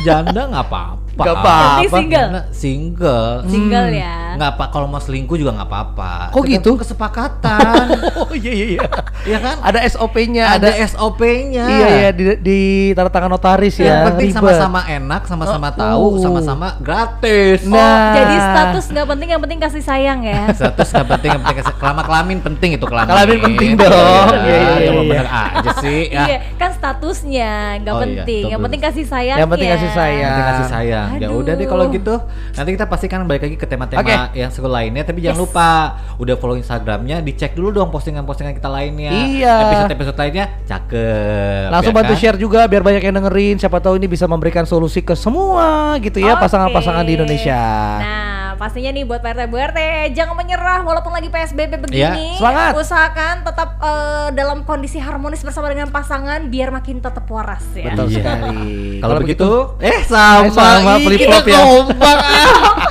[0.03, 1.04] janda nggak apa-apa.
[1.15, 1.55] Nggak Yang apa-apa.
[1.55, 2.19] penting single.
[2.21, 3.31] Karena single.
[3.45, 3.97] Single Hmm.
[3.97, 4.15] ya.
[4.35, 6.11] Nggak apa kalau mau selingkuh juga nggak apa-apa.
[6.29, 6.51] Kok gitu?
[6.51, 7.85] Tergantung Kesepakatan.
[8.17, 8.81] Oh iya iya iya.
[9.25, 9.55] Iya kan?
[9.61, 11.65] Ada SOP-nya, ada, ada, SOP-nya.
[11.65, 12.59] Iya iya di, di
[12.91, 14.05] tanda tangan notaris Yang ya.
[14.05, 14.37] penting ribet.
[14.37, 15.73] sama-sama enak, sama-sama Oh.
[15.73, 17.63] tahu, sama-sama gratis.
[17.63, 18.11] Oh, Nah.
[18.13, 20.51] jadi status nggak penting, yang penting kasih sayang ya.
[20.57, 23.09] Status nggak penting, yang penting kasih- kelama kelamin penting itu kelamin.
[23.09, 24.27] Kelamin penting dong.
[24.27, 24.91] Iya, Iya, iya, iya, iya.
[25.01, 26.01] bener aja sih.
[26.07, 26.23] Ya.
[26.25, 28.43] Iya, kan statusnya nggak Oh, iya, penting.
[28.47, 29.37] yang penting kasih sayang.
[29.37, 30.19] Yang penting kasih sayang.
[30.19, 31.04] Yang penting kasih sayang.
[31.17, 32.15] Ya udah deh kalau gitu.
[32.53, 34.15] Nanti kita pastikan balik lagi ke tema-tema Oke.
[34.33, 35.01] yang seru lainnya.
[35.01, 35.43] Tapi jangan Yes.
[35.45, 35.69] lupa
[36.17, 39.11] udah follow Instagramnya, dicek dulu dong postingan-postingan kita lainnya.
[39.11, 39.55] Iya.
[39.67, 41.67] Episode-episode lainnya cakep.
[41.71, 42.19] Langsung ya bantu kan?
[42.21, 43.55] share juga biar banyak yang dengerin.
[43.57, 47.61] Siapa tahu ini bisa memberikan solusi ke semua gitu ya pasangan-pasangan di Indonesia.
[48.01, 49.79] Nah, pastinya nih buat PRT Bu RT
[50.11, 52.33] jangan menyerah walaupun lagi PSBB begini.
[52.33, 52.71] Iya, semangat.
[52.75, 57.91] Usahakan tetap eh, dalam kondisi harmonis bersama dengan pasangan biar makin tetap waras ya.
[57.91, 58.17] Betul Iya.
[58.17, 58.57] sekali.
[58.97, 61.59] Kalau begitu, eh sama, sama, Ih, flip-flop kita ya.
[61.61, 62.17] kompak,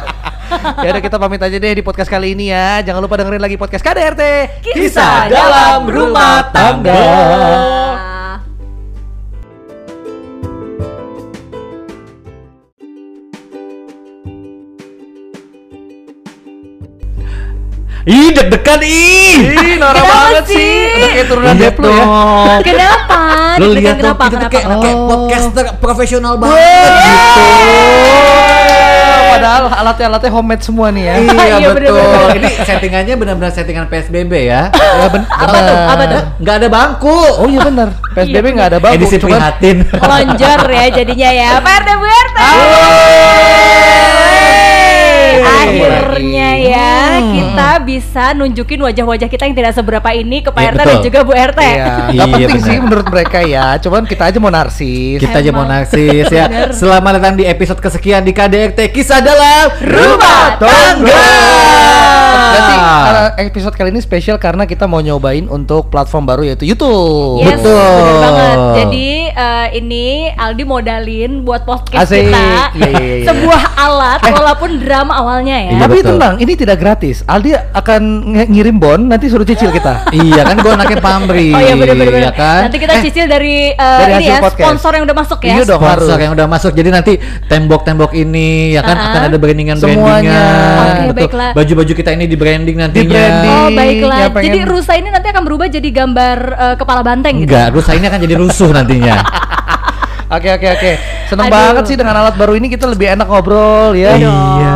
[0.84, 2.80] ya udah kita pamit aja deh di podcast kali ini ya.
[2.80, 4.22] Jangan lupa dengerin lagi podcast KDRT.
[4.62, 7.02] Kisah dalam rumah tangga.
[18.04, 19.36] Ih, deg-degan ih.
[19.48, 20.76] Ih, norak banget sih?
[20.92, 22.04] Udah kayak turunan Lihat Deplo ya.
[22.60, 23.18] Kenapa?
[23.56, 24.22] Lo lihat kenapa?
[24.28, 25.08] kita tuh kayak, kayak Oh.
[25.08, 26.60] podcaster profesional banget
[27.00, 27.44] gitu.
[29.26, 31.14] Padahal alatnya-alatnya homemade semua nih ya.
[31.18, 31.96] Iya Iya, betul.
[32.34, 34.68] Ini settingannya benar-benar settingan PSBB ya.
[35.00, 35.76] Ya, ben- Apa tuh?
[35.86, 36.22] Apa tuh?
[36.38, 37.16] Nggak ada bangku.
[37.34, 37.88] Oh iya benar.
[38.12, 38.96] PSBB nggak ada bangku.
[38.96, 39.76] Edisi prihatin.
[40.02, 41.50] Melonjor ya jadinya ya.
[41.58, 42.38] PRT Bu RT.
[45.44, 47.30] Akhirnya ya Hmm.
[47.30, 51.18] kita bisa nunjukin wajah-wajah kita yang tidak seberapa ini ke Pak Iya, RT dan juga
[51.20, 51.60] Bu RT.
[51.60, 52.66] Iya, nggak Iya, penting benar.
[52.66, 53.66] sih menurut mereka ya.
[53.78, 55.18] Cuman kita aja mau narsis.
[55.18, 55.72] Kita aja mau Emang.
[55.78, 56.44] narsis ya.
[56.46, 56.68] Bener.
[56.72, 61.26] Selamat datang di episode kesekian di KDRT Kisah dalam Rumah Tangga.
[62.34, 67.40] Berarti uh, episode kali ini spesial karena kita mau nyobain untuk platform baru yaitu YouTube.
[67.40, 67.74] Yes, Betul.
[67.74, 68.56] bener banget.
[68.76, 72.24] Jadi eh, ini Aldi modalin buat podcast Asik.
[72.24, 73.26] kita Iya, iya, iya, iya.
[73.26, 75.70] sebuah alat walaupun drama awalnya ya.
[75.70, 76.08] Iya, Tapi betul.
[76.12, 77.22] tenang, ini tidak gratis.
[77.22, 80.06] Aldi akan nge- ngirim bon, nanti suruh cicil kita.
[80.16, 81.48] Iya kan gue anaknya pamri.
[81.48, 82.60] Oh iya bener-bener ya kan?
[82.64, 84.64] Nanti kita Eh, cicil dari, eh, dari ini hasil ya podcast.
[84.64, 85.52] sponsor yang udah masuk ya.
[85.52, 85.80] Iya dong.
[85.80, 86.22] sponsor harus.
[86.22, 87.12] yang udah masuk jadi nanti
[87.44, 89.08] tembok-tembok ini ya kan Uh-uh.
[89.08, 89.98] akan ada brandingan Semuanya.
[90.32, 91.50] brandingan Oke, baiklah.
[91.52, 93.52] baju-baju kita ini di branding nantinya branding.
[93.52, 94.18] Oh baiklah.
[94.30, 97.50] pengen- Jadi rusa ini nanti akan berubah jadi gambar eh, kepala banteng gitu.
[97.50, 99.16] enggak rusa ini akan jadi rusuh nantinya
[100.34, 100.90] Oke oke oke.
[101.24, 101.56] Seneng Aduh.
[101.56, 104.12] banget sih dengan alat baru ini kita lebih enak ngobrol ya.
[104.14, 104.28] Iya.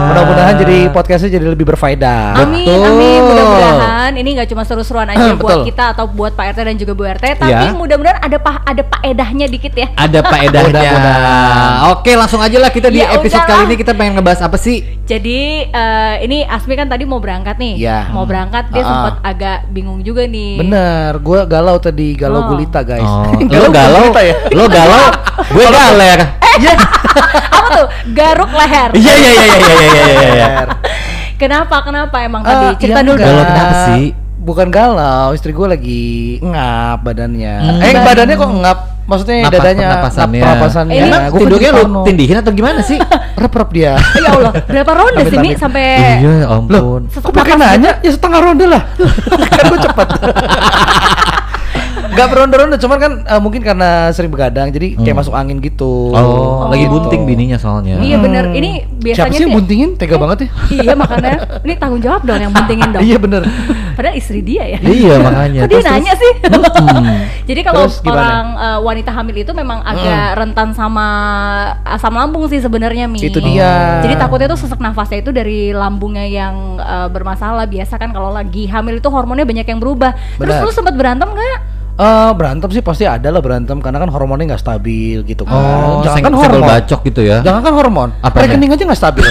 [0.08, 2.40] Mudah-mudahan jadi podcastnya jadi lebih berfaedah.
[2.40, 2.88] Amin, Betul.
[2.88, 3.20] amin.
[3.22, 5.68] Mudah-mudahan ini nggak cuma seru-seruan aja buat Betul.
[5.68, 7.72] kita atau buat Pak RT dan juga Bu RT, tapi Iya.
[7.72, 9.92] mudah-mudahan ada pa ada paedahnya dikit ya.
[9.94, 11.72] ada faedahnya Mudah-mudahan.
[11.92, 13.60] oke langsung aja lah kita di Ya episode udahlah.
[13.60, 17.56] kali ini kita pengen ngebahas apa sih jadi uh, ini Asmi kan tadi mau berangkat
[17.56, 17.80] nih.
[17.80, 18.12] Ya.
[18.12, 18.84] Mau berangkat dia ah, ah.
[18.84, 20.60] uh, sempat agak bingung juga nih.
[20.60, 22.52] Bener, gue galau tadi, galau oh.
[22.52, 23.08] gulita guys.
[23.08, 23.32] Oh.
[23.48, 24.36] galau lo galau, ya?
[24.52, 25.04] lo galau,
[25.48, 26.18] gue galer.
[26.44, 26.74] Eh, iya.
[27.56, 27.86] Apa tuh?
[28.12, 28.90] Garuk leher.
[28.92, 30.28] Iya iya iya iya iya iya iya.
[30.28, 30.48] iya.
[31.40, 31.80] Kenapa?
[31.80, 32.66] Kenapa emang uh, tadi?
[32.68, 33.16] Ah, Cerita iya dulu.
[33.16, 34.04] Galau kenapa sih?
[34.38, 36.04] Bukan galau, istri gue lagi
[36.44, 37.54] ngap badannya.
[37.64, 37.80] Hmm.
[37.80, 38.97] Eh badannya kok ngap?
[39.08, 40.42] Maksudnya Napas- dadanya pernapasannya.
[40.44, 40.92] pernapasannya.
[40.94, 42.98] Ini emang Gua tidurnya lu tindihin atau gimana sih
[43.40, 43.92] Rep-rep dia.
[44.20, 45.56] Ya Allah, berapa ronde sih Mi Amit-amit.
[45.56, 45.84] sampai
[46.20, 47.90] iya ya Loh, ampun kok pakai nanya?
[47.98, 48.82] Ya setengah ronde lah.
[49.48, 50.08] kan gue cepet.
[52.18, 56.10] Gak beronda-ronda, cuman kan eh, mungkin karena sering begadang, jadi kayak masuk angin gitu.
[56.10, 56.92] Oh, lagi Gitu.
[56.92, 57.96] bunting bininya soalnya.
[57.98, 59.90] Iya bener, ini Siapa biasanya sih yang sih- buntingin?
[59.94, 60.48] Tega banget ya.
[60.78, 61.30] Iya makanya,
[61.62, 63.02] ini tanggung jawab dong yang buntingin dong.
[63.08, 63.42] Iya bener.
[63.94, 64.78] Padahal istri dia ya.
[64.78, 65.60] Iya makanya.
[65.62, 66.32] Kok dia Terus- nanya sih?
[67.44, 71.06] Jadi kalau Terus orang eh, wanita hamil itu memang agak rentan sama
[71.82, 73.20] asam lambung sih sebenarnya Mi.
[73.20, 74.02] Itu dia.
[74.02, 77.64] Jadi takutnya tuh sesak nafasnya itu dari lambungnya yang eh, bermasalah.
[77.64, 80.12] Biasa kan kalau lagi hamil itu hormonnya banyak yang berubah.
[80.36, 80.64] Terus Benar.
[80.64, 81.77] lu sempat berantem nggak?
[81.98, 85.50] Eh, berantem sih pasti ada lah berantem karena kan hormonnya nggak stabil gitu kan.
[85.52, 86.62] Oh, Jangan kan hormon.
[86.62, 87.42] bacok gitu ya.
[87.42, 88.08] Jangan kan hormon.
[88.20, 88.54] Apanya?
[88.54, 89.26] Rekening aja nggak stabil.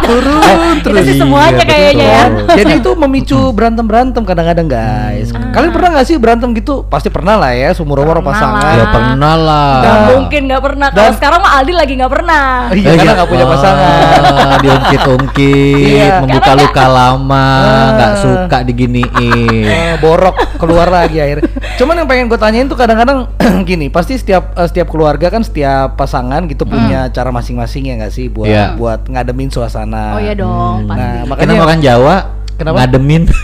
[0.00, 2.24] Turun Itu sih semuanya Iya, kayaknya ya.
[2.56, 5.30] Jadi itu memicu berantem berantem kadang-kadang guys.
[5.30, 6.82] Kalian pernah nggak sih berantem gitu?
[6.84, 8.74] Pasti pernah lah ya, seumur umur pasangan.
[8.74, 9.70] Ya pernah lah.
[9.78, 10.06] Gak Nah.
[10.10, 10.88] mungkin nggak pernah.
[10.90, 12.46] Kalau sekarang mah Aldi lagi nggak pernah.
[12.72, 14.02] Iya, karena nggak punya pasangan.
[14.20, 16.14] Ah, Diungkit-ungkit, Iya.
[16.20, 17.46] membuka luka lama,
[17.94, 18.18] nggak Ah.
[18.18, 19.64] suka diginiin.
[19.64, 21.44] Eh, borok keluar lagi akhirnya.
[21.74, 23.28] Cuman yang pengen gue tanyain tuh kadang-kadang
[23.68, 28.10] gini, pasti setiap eh, setiap keluarga kan setiap pasangan gitu punya cara masing-masing ya nggak
[28.10, 28.66] sih buat Iya.
[28.74, 30.14] buat ngademin suasana.
[30.14, 30.96] Oh iya dong, pasti.
[30.96, 32.16] Nah, makanya orang Jawa
[32.54, 32.76] Kenapa?
[32.84, 33.22] ngademin.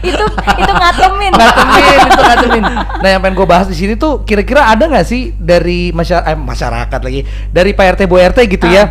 [0.00, 0.24] itu
[0.56, 1.32] itu ngatemin.
[1.32, 2.62] ngademin itu ngademin.
[2.96, 6.38] Nah, yang pengen gue bahas di sini tuh kira-kira ada nggak sih dari masyarakat eh,
[6.38, 8.72] masyarakat lagi dari Pak RT Bu RT gitu Ah.
[8.72, 8.84] ya?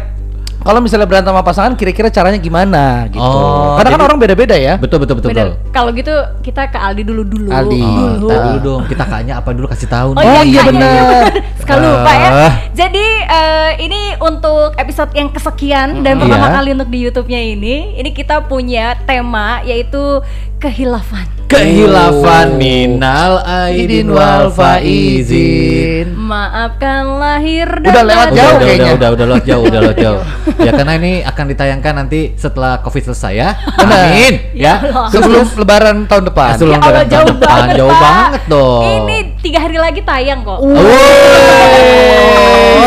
[0.60, 3.22] Kalau misalnya berantem sama pasangan kira-kira caranya gimana gitu.
[3.22, 4.76] Oh, Karena kan orang beda-beda ya.
[4.76, 5.50] betul betul betul betul.
[5.70, 7.48] Kalau gitu kita ke Aldi dulu dulu.
[7.48, 7.80] Aldi.
[7.80, 8.28] Oh, Dulu.
[8.28, 10.28] dulu dong, kita kakaknya apa dulu kasih tahu Oh, nih.
[10.28, 10.68] Oh, iya kayaknya.
[10.70, 11.24] bener.
[11.58, 12.30] Suka lupa ya.
[12.30, 12.54] Ah.
[12.72, 16.56] Jadi eh, ini untuk episode yang kesekian dan pertama Iya.
[16.56, 20.20] kali untuk di YouTube-nya ini, ini kita punya tema yaitu
[20.60, 21.24] kehilafan.
[21.50, 26.14] Kehilafan minal aidin wal faizin.
[26.14, 28.92] Maafkan lahir dan Udah lewat jauh udah, kayaknya.
[28.94, 30.22] Udah, udah, udah lewat jauh, udah lewat jauh.
[30.68, 33.50] ya karena ini akan ditayangkan nanti setelah Covid selesai ya.
[33.82, 34.34] Amin.
[34.54, 34.78] Ya.
[34.78, 35.10] Allah.
[35.10, 36.50] Sebelum lebaran tahun depan.
[36.60, 37.50] Sebelum Ya Allah lebaran jauh tahun depan.
[37.50, 38.02] banget, Jauh Pak.
[38.04, 38.84] banget dong.
[38.86, 40.60] Ini tiga hari lagi tayang kok.
[40.60, 40.84] Woi,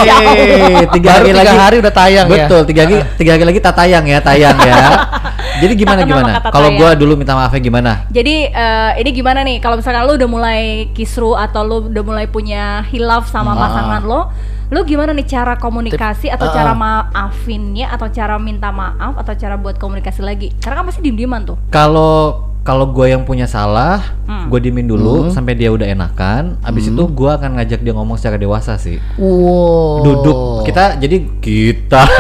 [0.07, 0.87] Ya Allah.
[0.93, 2.47] tiga Baru hari tiga lagi hari udah tayang ya.
[2.47, 4.77] Betul, tiga hari tiga hari lagi tak tayang ya, tayang ya.
[5.63, 6.33] Jadi gimana gimana?
[6.51, 8.05] Kalau gua dulu minta maafnya gimana?
[8.11, 12.27] Jadi eh, ini gimana nih kalau misalkan lu udah mulai kisru atau lu udah mulai
[12.27, 13.59] punya hilaf sama Ah.
[13.63, 14.21] pasangan lo,
[14.69, 16.53] lu gimana nih cara komunikasi atau Ah.
[16.53, 20.51] cara maafinnya atau cara minta maaf atau cara buat komunikasi lagi?
[20.59, 21.57] Karena kan pasti diem-dieman tuh.
[21.69, 24.47] Kalau kalau gue yang punya salah, Hmm.
[24.47, 26.63] gue diemin dulu sampai dia udah enakan.
[26.63, 29.03] Abis itu gue akan ngajak dia ngomong secara dewasa sih.
[29.19, 30.07] Wow.
[30.07, 32.03] Duduk kita jadi kita.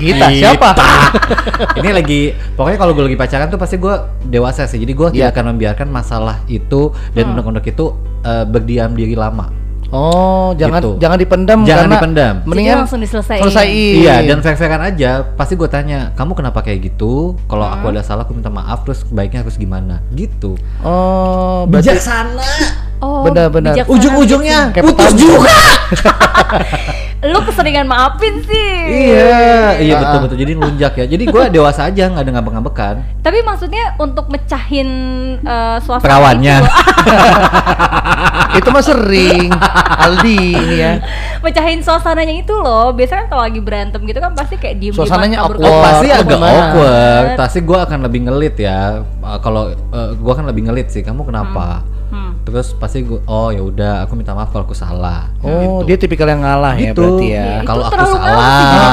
[0.00, 0.68] Kita siapa?
[1.78, 2.20] Ini lagi
[2.56, 4.80] pokoknya kalau gue lagi pacaran tuh pasti gue dewasa sih.
[4.80, 5.28] Jadi gue Iya.
[5.28, 9.52] tidak akan membiarkan masalah itu dan undang-undang itu eh, berdiam diri lama.
[9.90, 10.90] Oh, jangan Gitu.
[11.02, 12.34] jangan dipendam Jangan karena dipendam.
[12.46, 13.42] Mendingan Jadi langsung diselesaiin.
[13.42, 13.94] selesaiin.
[13.98, 15.10] Iya dan fair-fairan aja.
[15.34, 17.34] Pasti gue tanya, kamu kenapa kayak gitu?
[17.50, 18.86] Kalau aku ada salah, aku minta maaf.
[18.86, 19.98] Terus baiknya harus gimana?
[20.14, 20.54] Gitu.
[20.86, 22.52] Oh, berarti Bijaksana.
[23.02, 23.82] Oh, Benar-benar.
[23.82, 25.50] Ujung-ujungnya putus juga.
[27.22, 28.72] Lu keseringan maafin sih.
[29.12, 30.00] Iya, iya Ah.
[30.00, 30.36] betul betul.
[30.38, 31.04] Jadi ngelunjak ya.
[31.06, 32.94] Jadi gue dewasa aja, nggak ada ngambek-ngambekan.
[33.20, 34.88] Tapi maksudnya untuk mecahin
[35.38, 36.56] eh, suasana Perawannya.
[36.56, 36.68] itu,
[38.58, 39.52] itu mah sering
[40.00, 40.92] Aldi ini ya.
[41.40, 42.88] mecahin suasananya itu loh.
[42.90, 45.60] Biasanya kan kalau lagi berantem gitu kan pasti kayak diem Suasananya awkward.
[45.62, 46.56] Oh, pasti agak gimana?
[46.72, 47.26] awkward.
[47.36, 48.80] Pasti gue akan lebih ngelit ya.
[49.18, 51.00] Uh, Kalau uh, gue akan lebih ngelit sih.
[51.00, 51.84] Kamu kenapa?
[51.84, 51.99] Hmm.
[52.40, 55.30] Terus pasti gue, oh ya udah, aku minta maaf kalau aku salah.
[55.38, 55.86] Oh, Gitu.
[55.86, 56.98] dia tipikal yang ngalah ya gitu.
[57.00, 57.46] berarti ya.
[57.60, 58.50] Itu Kalau aku terlalu salah, ngalah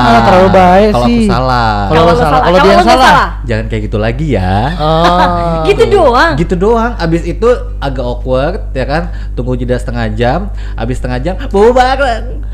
[0.08, 3.28] Ah, terlalu baik kalau aku salah, Kalau lu salah, kalau dia nggak salah.
[3.44, 4.54] jangan kayak gitu lagi ya.
[4.78, 5.64] Oh.
[5.66, 6.34] Gitu doang.
[6.36, 6.92] Gitu doang.
[6.96, 7.50] Abis itu
[7.80, 9.04] agak awkward ya kan.
[9.34, 10.40] Tunggu jeda setengah jam.
[10.76, 12.46] Abis setengah jam, bareng.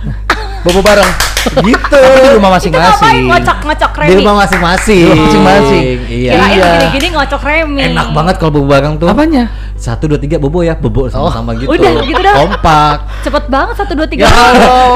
[0.64, 1.12] Bobo bareng.
[1.68, 2.00] gitu.
[2.00, 3.28] Tapi di rumah masing-masing.
[3.28, 4.08] ngocok-ngocok remi?
[4.08, 5.06] Di rumah masing-masing.
[5.06, 5.84] Rumah masing-masing.
[6.08, 6.32] Iya.
[6.32, 6.68] Kirain Iya.
[6.80, 7.82] gini-gini ngocok remi.
[7.84, 9.08] Enak banget kalau bobo bareng tuh.
[9.08, 9.52] Apanya?
[9.76, 11.68] Satu dua tiga bobo ya, bobo sama-sama gitu.
[11.68, 12.36] Udah, gitu dah.
[12.40, 12.98] Kompak.
[13.20, 14.24] Cepet banget satu dua tiga.
[14.24, 14.96] Ya Allah,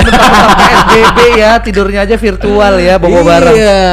[0.56, 3.52] PSBB ya, tidurnya aja virtual ya, bobo bareng.
[3.52, 3.84] Iya.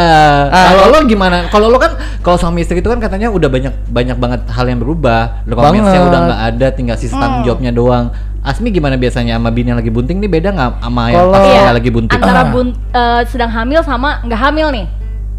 [0.46, 1.36] Ah, kalau lo- lo gimana?
[1.50, 4.78] Kalau lo kan kalau suami istri itu kan katanya udah banyak banyak banget hal yang
[4.78, 5.42] berubah.
[5.44, 6.06] Romansnya Banget.
[6.06, 7.48] udah nggak ada, tinggal sisa tanggung Hmm.
[7.50, 8.06] jawabnya doang.
[8.44, 11.60] Asmi gimana biasanya sama bini yang lagi bunting nih beda nggak sama yang pas Iya,
[11.64, 12.12] yang lagi bunting?
[12.20, 12.52] Antara Ah.
[12.52, 14.84] bun, eh, sedang hamil sama nggak hamil nih.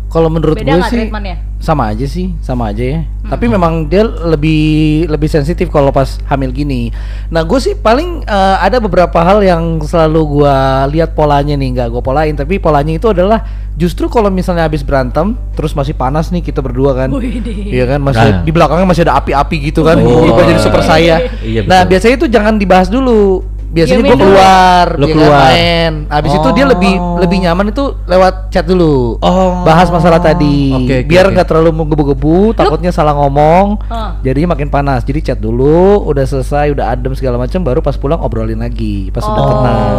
[0.06, 1.38] Kalau menurut Beda gue sih treatmentnya?
[1.60, 3.00] sama aja sih, sama aja ya.
[3.26, 4.64] Tapi memang dia lebih
[5.10, 6.94] lebih sensitif kalau pas hamil gini.
[7.34, 10.56] Nah, gue sih paling eh, ada beberapa hal yang selalu gue
[10.94, 13.42] lihat polanya nih, nggak gue polain, tapi polanya itu adalah
[13.74, 17.10] justru kalau misalnya habis berantem, terus masih panas nih kita berdua kan,
[17.66, 18.42] iya kan, masih Nah.
[18.46, 21.28] di belakangnya masih ada api-api gitu kan, Oh, jadi super saya.
[21.44, 21.90] iya, nah, betul.
[21.92, 23.42] biasanya itu jangan dibahas dulu.
[23.76, 25.40] Biasanya Diemin gue keluar, Lu dia kan keluar.
[25.44, 25.92] main.
[26.08, 26.70] Habis itu dia Oh.
[26.72, 29.20] lebih lebih nyaman itu lewat chat dulu.
[29.20, 29.62] Oh.
[29.62, 30.72] Bahas masalah tadi.
[30.72, 33.84] Oke, oke, Biar nggak terlalu menggebu-gebu, takutnya salah ngomong.
[33.86, 34.16] Ah.
[34.22, 35.04] Jadinya makin panas.
[35.04, 39.12] Jadi chat dulu, udah selesai, udah adem segala macam, baru pas pulang obrolin lagi.
[39.12, 39.50] Pas udah Oh.
[39.52, 39.96] tenang.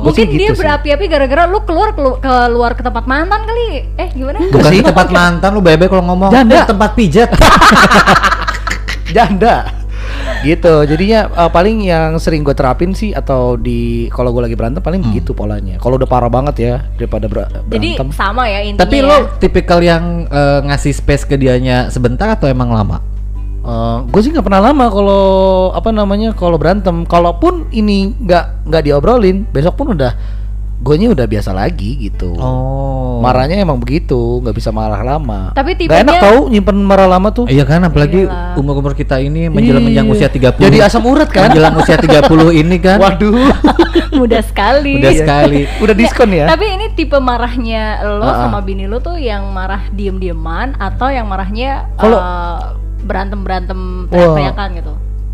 [0.00, 0.60] Gua sih Mungkin dia gitu sih.
[0.62, 3.90] berapi-api gara-gara lu keluar kelu- keluar ke tempat mantan kali.
[3.96, 4.38] Eh gimana?
[4.40, 4.78] Bukan sih.
[4.78, 6.30] di tempat mantan lu bebe kalau ngomong.
[6.30, 6.56] Janda.
[6.56, 7.28] Eh, tempat pijat.
[9.10, 9.79] janda
[10.40, 14.80] gitu jadinya eh, paling yang sering gue terapin sih atau di kalau gue lagi berantem
[14.80, 18.80] paling begitu polanya kalau udah parah banget ya daripada ber- Jadi berantem sama ya intinya.
[18.84, 19.08] Tapi ya.
[19.08, 23.10] lo tipikal yang eh, ngasih space ke dianya sebentar atau emang lama?
[24.08, 25.24] gue sih nggak pernah lama kalau
[25.76, 30.39] apa namanya kalau berantem kalaupun ini nggak nggak diobrolin besok pun udah
[30.80, 33.20] gue udah biasa lagi gitu Oh.
[33.20, 37.28] marahnya emang begitu nggak bisa marah lama Tapi Nggak enak tipenya- tau nyimpen marah lama
[37.28, 38.24] tuh Iya kan apalagi
[38.56, 40.56] umur-umur kita ini menjelang menjelang usia 30.
[40.58, 42.24] jadi asam urat kan Menjelang usia 30
[42.60, 42.96] ini kan.
[42.96, 43.52] waduh
[44.18, 44.96] mudah sekali.
[44.96, 45.60] Udah sekali.
[45.84, 48.36] udah diskon ya Tapi ini tipe marahnya lo Ah, ah.
[48.48, 52.24] sama bini lo tuh yang marah diem-dieman atau yang marahnya Kalau-
[53.00, 54.12] berantem berantem Wah.
[54.32, 54.92] teriak-teriakan gitu.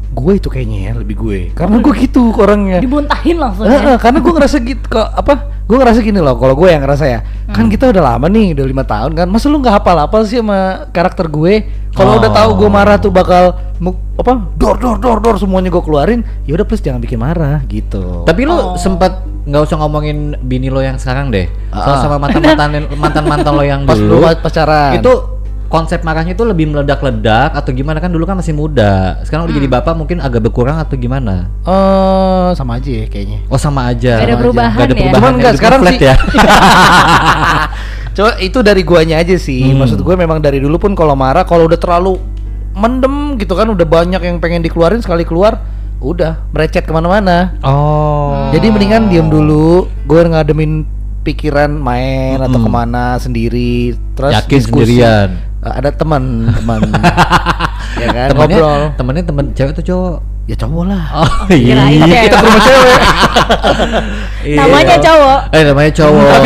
[0.09, 3.95] Gue itu kayaknya ya lebih gue karena gue gitu orangnya Dibuntahin langsung Eh, ya.
[3.95, 7.05] eh, karena gue ngerasa gitu kok apa gue ngerasa gini loh kalau gue yang ngerasa
[7.05, 10.17] ya kan kita udah lama nih udah lima tahun kan masa lu nggak hafal apa
[10.23, 11.55] sih sama karakter gue
[11.91, 13.59] kalau udah tahu gue marah tuh bakal
[14.15, 18.23] apa dor dor dor dor semuanya gue keluarin ya udah please jangan bikin marah gitu
[18.23, 18.75] Tapi lu Oh.
[18.75, 21.47] sempat nggak usah ngomongin bini lo yang sekarang deh.
[21.71, 22.01] Soal Ah.
[22.01, 24.19] sama mantan-mantan mantan-mantan lo yang pas dulu.
[24.19, 25.36] lu pacaran Itu
[25.67, 29.19] konsep marahnya itu lebih meledak-ledak atau gimana kan dulu kan masih muda.
[29.23, 31.51] Sekarang udah jadi bapak mungkin agak berkurang atau gimana?
[31.61, 34.17] eh sama aja ya kayaknya Oh sama aja.
[34.17, 34.41] Nggak ada Sama aja.
[34.41, 34.97] perubahan Nggak ada ya?
[34.97, 35.17] perubahan.
[35.17, 36.15] Cuman nggak, Hidupnya sekarang sih- ya.
[38.17, 39.61] Coba itu dari guanya aja sih.
[39.63, 39.79] Hmm.
[39.79, 42.17] Maksud gue memang dari dulu pun kalau marah kalau udah terlalu
[42.73, 45.61] mendem gitu kan udah banyak yang pengen dikeluarin sekali keluar
[45.99, 47.57] udah merecet ke mana-mana.
[47.61, 48.53] Oh.
[48.53, 50.85] Jadi mendingan diem dulu, gue ngademin
[51.23, 52.63] pikiran main atau Mm-mm.
[52.63, 53.75] ke mana sendiri,
[54.13, 55.01] terus Yakin diskusi.
[55.01, 55.29] sendirian.
[55.67, 56.23] Eh, ada teman,
[56.55, 56.79] teman,
[58.03, 58.81] ya kan temennya, ngobrol.
[58.95, 60.19] temennya temen cewek atau cowok?
[60.47, 61.03] Ya cowok lah.
[61.13, 61.75] Oh iya.
[61.91, 62.23] cewek.
[62.23, 62.99] Kita ke rumah cewek.
[64.47, 64.63] Iya.
[64.63, 65.39] Namanya cowok.
[65.51, 66.39] Eh namanya cowok.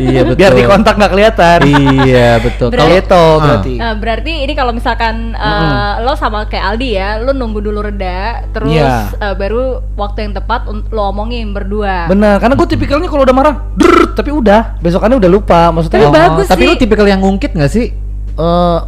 [0.00, 0.38] iya betul.
[0.40, 1.58] Biar di kontak nggak kelihatan.
[2.00, 2.68] Iya betul.
[2.72, 3.36] Berarti- Gitu Ah.
[3.38, 3.72] berarti.
[3.76, 8.48] Nah, berarti ini kalau misalkan uh, lo sama kayak Aldi ya, lo nunggu dulu reda,
[8.48, 9.12] terus Iya.
[9.14, 12.08] uh, baru waktu yang tepat lo omongin berdua.
[12.08, 15.68] Benar, karena gue tipikalnya kalau udah marah, drrrt, tapi udah, besokannya udah lupa.
[15.68, 16.66] Maksudnya Tapi Oh, bagus Tapi sih.
[16.66, 17.92] lu tipikal yang ngungkit gak sih?
[18.38, 18.78] Eh,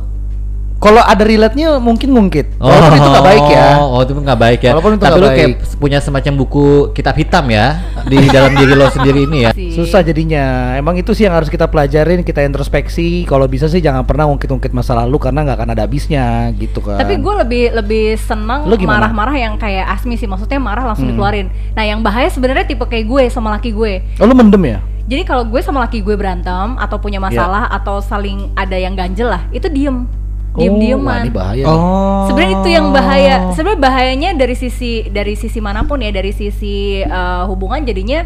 [0.80, 2.56] kalau ada relate-nya mungkin ngungkit.
[2.56, 3.68] Walaupun itu nggak baik ya.
[3.84, 4.70] Oh, itu nggak baik ya.
[4.72, 5.36] Walaupun itu Tapi lu baik.
[5.36, 6.64] kayak punya semacam buku
[6.96, 9.52] kitab hitam ya di dalam diri lo sendiri ini ya.
[9.76, 10.72] Susah jadinya.
[10.80, 13.28] Emang itu sih yang harus kita pelajarin, kita introspeksi.
[13.28, 16.96] Kalau bisa sih jangan pernah ngungkit-ngungkit masa lalu karena nggak akan ada habisnya gitu kan.
[16.96, 18.16] Tapi gue lebih lebih
[18.80, 19.04] gimana?
[19.04, 21.12] marah-marah yang kayak Asmi sih, maksudnya marah langsung Hmm.
[21.12, 21.52] dikeluarin.
[21.76, 24.00] Nah yang bahaya sebenarnya tipe kayak gue sama laki gue.
[24.16, 24.80] Oh, lu mendem ya?
[25.10, 27.26] Jadi kalau gue sama laki gue berantem atau punya Iya.
[27.26, 30.06] masalah atau saling ada yang ganjel lah, itu diem,
[30.50, 31.20] Oh, wah, diem-dieman.
[31.26, 31.64] ini bahaya.
[31.66, 32.30] Oh.
[32.30, 33.34] Sebenarnya itu yang bahaya.
[33.54, 38.22] Sebenarnya bahayanya dari sisi dari sisi mana pun ya, dari sisi uh, hubungan jadinya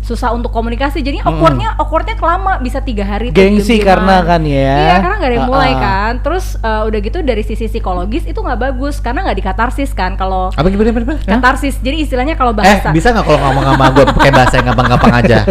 [0.00, 0.98] susah untuk komunikasi.
[0.98, 3.28] Jadi awkwardnya awkwardnya kelama bisa tiga hari.
[3.28, 3.86] tuh Gengsi diem-dieman.
[3.86, 4.74] karena kan ya.
[4.80, 5.80] Iya karena nggak ada yang mulai Ah, ah.
[5.80, 6.12] kan.
[6.20, 10.14] Terus uh, udah gitu dari sisi psikologis itu nggak bagus karena nggak dikatarsis kan.
[10.14, 11.20] Kalau Apa gimana gimana?
[11.20, 12.88] katarsis, jadi istilahnya kalau Eh, bahasa.
[12.90, 15.38] bisa nggak kalau ngomong sama gue pakai bahasa yang gampang-gampang aja?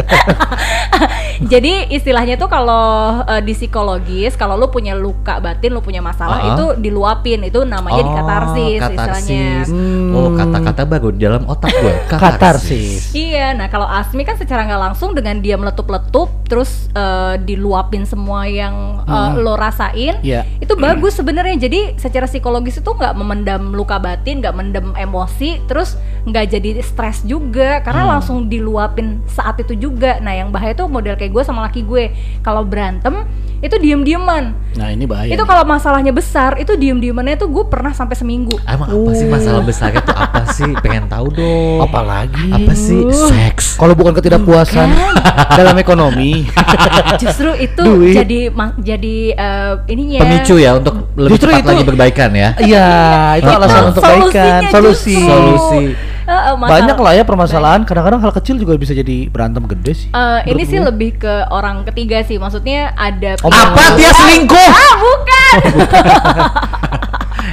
[1.39, 2.85] Jadi istilahnya tuh kalau
[3.21, 6.47] uh, di psikologis kalau lu punya luka batin, lu punya masalah Ah.
[6.53, 9.47] itu diluapin, itu namanya dikatarsis istilahnya.
[9.65, 10.11] Hmm.
[10.11, 11.93] Oh, kata-kata bagus di dalam otak gue.
[12.11, 13.11] Katarsis.
[13.11, 18.43] Iya, nah kalau Asmi kan secara nggak langsung dengan dia meletup-letup, terus eh, diluapin semua
[18.43, 19.39] yang eh, Hmm.
[19.39, 20.43] lo rasain, Iya.
[20.57, 21.55] itu bagus sebenarnya.
[21.57, 27.23] Jadi secara psikologis itu nggak memendam luka batin, nggak mendam emosi, terus nggak jadi stres
[27.23, 28.11] juga, karena Hmm.
[28.13, 30.19] langsung diluapin saat itu juga.
[30.19, 33.23] Nah yang bahaya tuh model kayak gue sama laki gue, kalau berantem
[33.59, 34.55] itu diem-dieman.
[34.71, 35.27] Nah, ini bahaya.
[35.27, 38.55] itu kalau masalahnya besar, itu diem-diemannya tuh gue pernah sampai seminggu.
[38.63, 40.71] Emang apa sih masalah besarnya tuh apa sih?
[40.79, 41.79] Pengen tahu dong.
[41.81, 43.03] apalagi Apa sih?
[43.11, 43.75] Seks.
[43.75, 44.87] kalau bukan ketidakpuasan
[45.59, 46.47] dalam ekonomi.
[47.21, 48.15] Justru itu Duit.
[48.15, 48.47] jadi
[48.79, 52.49] jadi eh, ininya Pemicu ya untuk lebih Justru cepat itu- lagi berbaikan ya.
[52.57, 52.87] Iya,
[53.35, 55.13] itu Itu alasan untuk solusinya baikan, solusi.
[55.13, 55.27] justru.
[55.27, 55.83] Solusi.
[56.29, 57.81] Masalah- Banyak lah ya permasalahan.
[57.83, 60.07] Kadang-kadang hal kecil juga bisa jadi berantem gede sih.
[60.09, 60.87] Eh, ini sih gue.
[60.87, 64.67] lebih ke orang ketiga sih, maksudnya ada Oh, Apa dia selingkuh?
[64.69, 65.53] Ah, bukan.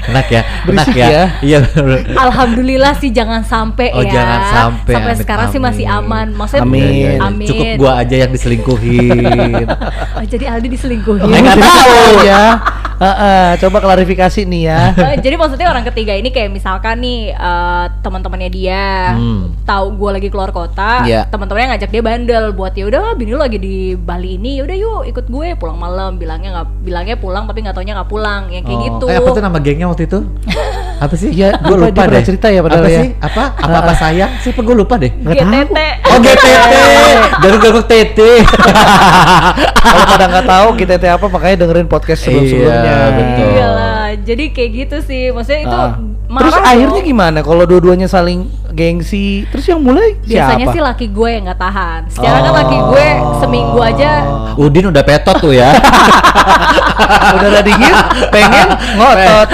[0.07, 1.07] Enak ya, enak ya.
[1.09, 1.25] ya.
[1.43, 1.59] Iya.
[2.17, 4.13] Alhamdulillah sih jangan sampai Oh, ya.
[4.13, 6.07] jangan sampai, Sampai sekarang sih masih amin.
[6.07, 6.27] aman.
[6.33, 6.79] Maksudnya Amin.
[6.81, 7.21] Iya, iya, iya.
[7.21, 7.47] amin.
[7.49, 9.67] Cukup gua aja yang diselingkuhin.
[10.17, 11.27] Oh, jadi Aldi diselingkuhin.
[11.27, 11.97] Eh, nggak tahu.
[12.23, 12.45] ya.
[12.97, 14.81] Heeh, coba klarifikasi nih ya.
[15.07, 19.53] Eh, jadi maksudnya orang ketiga ini kayak misalkan nih eh, teman-temannya dia Hmm.
[19.63, 21.29] tahu gue lagi keluar kota, Iya.
[21.29, 25.03] teman-temannya ngajak dia bandel buat ya udah bini lu lagi di Bali ini, yaudah yuk
[25.07, 28.79] ikut gue pulang malam, bilangnya nggak bilangnya pulang tapi nggak taunya nggak pulang, yang kayak
[28.79, 28.85] Oh.
[28.89, 29.05] gitu.
[29.07, 30.19] Eh, apa tuh nama gengnya waktu itu?
[30.97, 31.29] apa sih?
[31.29, 32.25] Iya, gue lupa, dia deh.
[32.25, 33.01] cerita ya padahal apa ya.
[33.05, 33.09] sih?
[33.21, 33.43] Apa?
[33.53, 34.31] Apa apa sayang?
[34.41, 35.13] Siapa gue lupa deh.
[35.13, 35.79] GTT.
[36.09, 36.75] Oh GTT,
[37.45, 38.19] garuk-garuk TT.
[39.77, 42.81] Kalau pada nggak tahu kita teh apa makanya dengerin podcast sebelum-sebelumnya.
[42.81, 43.49] Iya, betul.
[43.53, 45.95] Iya lah, jadi kayak gitu sih, maksudnya itu Ah.
[46.27, 46.67] marah Terus dong.
[46.67, 49.47] akhirnya gimana kalau dua-duanya saling gengsi?
[49.47, 50.75] Terus yang mulai Biasanya siapa?
[50.75, 52.01] sih laki gue yang nggak tahan.
[52.09, 52.57] Secara kan Oh.
[52.57, 53.07] laki gue
[53.39, 54.11] seminggu aja
[54.57, 55.71] Udin udah petot tuh ya.
[57.37, 57.95] udah ada dingin,
[58.29, 59.49] pengen ngotot.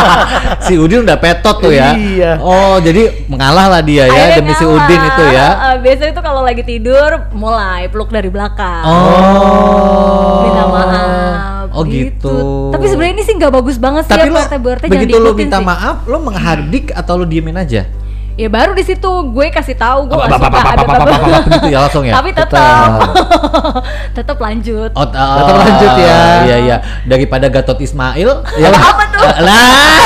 [0.64, 1.92] si Udin udah petot tuh ya.
[1.92, 2.38] Iya.
[2.38, 4.64] Oh, jadi mengalah lah dia ya Akhirnya demi si.
[4.64, 5.48] Udin itu ya.
[5.66, 8.84] Eh, biasanya itu kalau lagi tidur mulai peluk dari belakang.
[8.84, 10.44] Oh.
[10.44, 11.53] Minta maaf.
[11.74, 12.34] Oh gitu.
[12.70, 15.58] Tapi sebenarnya ini sih nggak bagus banget sih Tapi ya lo jangan begitu lo minta
[15.58, 15.66] sih.
[15.66, 17.82] maaf, lo menghardik atau lo diemin aja?
[18.34, 21.06] Ya baru di situ gue kasih tahu gue nggak Apa, apa, suka ada apa, apa,
[21.06, 22.12] apa, apa, gitu ya langsung ya?
[22.18, 22.88] Tapi tetap
[24.10, 24.90] tetap lanjut.
[24.90, 26.18] Oh, oh, Tetap lanjut ya.
[26.42, 26.76] Iya iya.
[27.06, 28.30] Daripada Gatot Ismail.
[28.62, 29.22] ya Apa tuh?
[29.38, 30.02] Lah.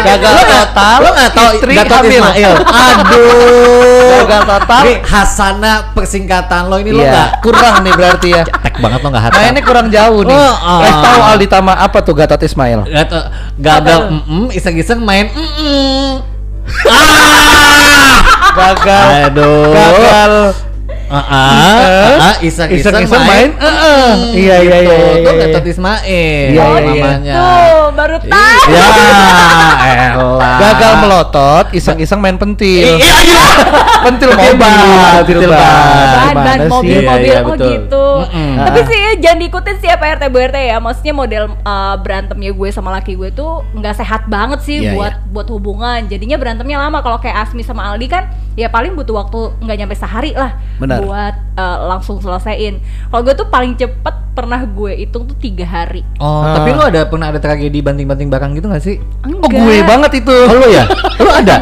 [0.00, 2.02] Gagal Lo nggak- total, Lo nggak tahu Gatot.
[2.02, 2.52] Ismail.
[2.66, 4.10] Aduh.
[4.10, 4.82] Gagal total.
[4.82, 8.42] Ini Hasana persingkatan lo ini lo Iya, nggak kurang nih berarti ya.
[8.42, 9.38] Cetek banget lo nggak hafal.
[9.38, 10.34] Mainnya kurang jauh nih.
[10.34, 10.80] Oh, oh.
[10.82, 12.90] Eh tahu Aldi Tama apa tuh Gatot Ismail?
[12.90, 13.24] Gatot
[13.54, 16.29] gagal mm iseng-iseng main mm
[16.88, 18.14] ah
[18.50, 19.06] Gagal.
[19.30, 20.34] aduh Gagal.
[21.10, 24.10] Ah ah, ah, ah, iseng-iseng Iseng-iseng main, main, eh, eh.
[24.14, 24.94] Mm, Iya, iya, gitu.
[24.94, 25.42] iya, iya, Tuh iya.
[25.44, 26.86] Gatot Ismail Iya, iya, iya.
[26.86, 28.70] namanya gitu, baru tahu.
[28.70, 28.86] ya
[30.06, 32.94] elah Gagal melotot, iseng-iseng main pentil.
[32.94, 33.44] iya iya
[34.00, 34.70] pentil Pentil mobil,
[35.12, 36.32] pentil ban.
[36.32, 36.58] ban.
[36.64, 37.68] mobil Iya, mobil iya, oh betul.
[37.68, 38.06] gitu
[38.56, 38.86] tapi Ah.
[38.86, 42.90] sih jangan diikutin sih apa RT Bu RT ya maksudnya model uh, berantemnya gue sama
[42.92, 47.18] laki gue tuh nggak sehat banget sih Iya, buat buat hubungan jadinya berantemnya lama kalau
[47.18, 48.24] kayak Asmi sama Aldi kan
[48.60, 51.00] ya paling butuh waktu nggak nyampe sehari lah Benar.
[51.00, 52.76] buat uh, langsung selesaiin
[53.08, 56.54] kalau gue tuh paling cepet pernah gue hitung tuh tiga hari oh Ah.
[56.54, 60.30] tapi lo ada pernah ada tragedi banting-banting barang gitu gak sih Oh gue banget itu.
[60.30, 60.84] oh lo ya
[61.24, 61.56] lo ada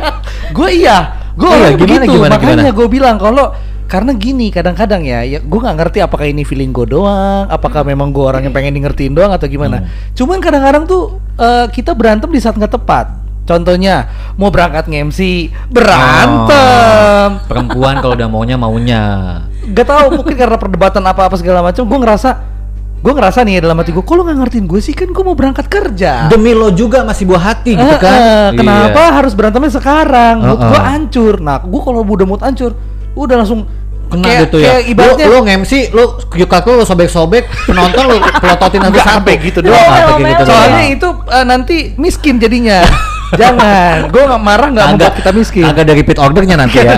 [0.50, 0.98] gue iya.
[1.32, 2.12] Gue Oh iya, gimana, begitu.
[2.12, 2.70] gimana, Makanya gimana?
[2.74, 3.46] gue bilang kalau
[3.86, 8.10] karena gini kadang-kadang ya, ya gue nggak ngerti apakah ini feeling gue doang, apakah memang
[8.10, 9.86] gue orang yang pengen di ngertiin doang atau gimana.
[10.12, 11.02] Cuman kadang-kadang tuh
[11.36, 13.06] eh, kita berantem di saat nggak tepat.
[13.48, 13.94] Contohnya
[14.36, 17.28] mau berangkat nge-MC berantem.
[17.34, 19.02] Oh, perempuan kalau udah maunya maunya
[19.68, 21.82] Gak tahu mungkin karena perdebatan apa-apa segala macam.
[21.82, 22.30] Gue ngerasa
[22.98, 25.38] gue ngerasa nih dalam hati gue, kok lo nggak ngertiin gue sih kan gue mau
[25.38, 26.26] berangkat kerja.
[26.26, 29.14] demi lo juga masih buah hati gitu kan eh, kenapa Iya.
[29.14, 30.42] harus berantemnya sekarang?
[30.42, 30.66] Mood Heeh.
[30.66, 31.34] gua hancur.
[31.38, 32.74] Nah, gua kalau udah mood hancur,
[33.14, 33.70] udah langsung
[34.10, 38.16] kena kayak, gitu ya kayak ibaratnya lo, lo nge-MC lo yukat lo sobek-sobek penonton lo
[38.40, 39.78] pelototin satu sampai gitu doang.
[39.78, 40.48] sampai gitu doang.
[40.50, 42.82] soalnya itu eh, nanti miskin jadinya.
[43.34, 45.64] Jangan, gua nggak marah nggak membuat kita miskin.
[45.66, 46.96] agak dari repeat ordernya nanti ya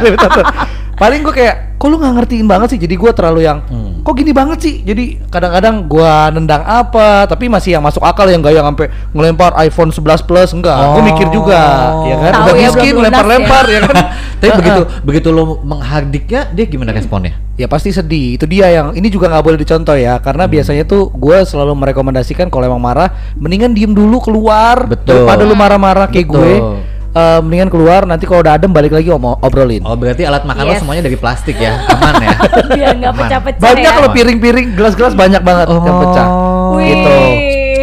[1.00, 2.80] Paling gua kayak, kok lu nggak ngertiin banget sih?
[2.80, 3.99] Jadi gua terlalu yang, Hmm.
[4.10, 4.74] Kok gini banget sih?
[4.82, 9.54] Jadi kadang-kadang gua nendang apa, tapi masih yang masuk akal yang gak yang sampai ngelempar
[9.62, 10.74] iPhone 11 Plus enggak.
[10.98, 11.62] Gua mikir juga,
[12.10, 12.32] ya kan?
[12.34, 13.80] Tahu Udah ya, miskin lempar-lempar ya.
[13.86, 13.96] kan?
[14.40, 18.40] tapi begitu begitu lo menghardiknya dia gimana responnya Ya pasti sedih.
[18.40, 20.52] Itu dia yang ini juga nggak boleh dicontoh ya, karena Hmm.
[20.56, 24.88] biasanya tuh gue selalu merekomendasikan kalau emang marah, mendingan diem dulu keluar.
[24.88, 25.28] Betul.
[25.28, 26.40] Daripada lu marah-marah kayak Betul.
[26.40, 26.54] gue,
[27.12, 28.02] eh, mendingan keluar.
[28.02, 29.82] Nanti kalau udah adem balik lagi om obrolin.
[29.82, 30.80] oh berarti alat makan lo Yes.
[30.80, 32.30] semuanya dari plastik ya aman ya
[32.70, 33.20] biar nggak Aman.
[33.24, 33.92] pecah-pecah Banyak ya.
[33.92, 36.26] kalau piring-piring, gelas-gelas banyak banget yang pecah.
[36.70, 37.18] Wih, Gitu.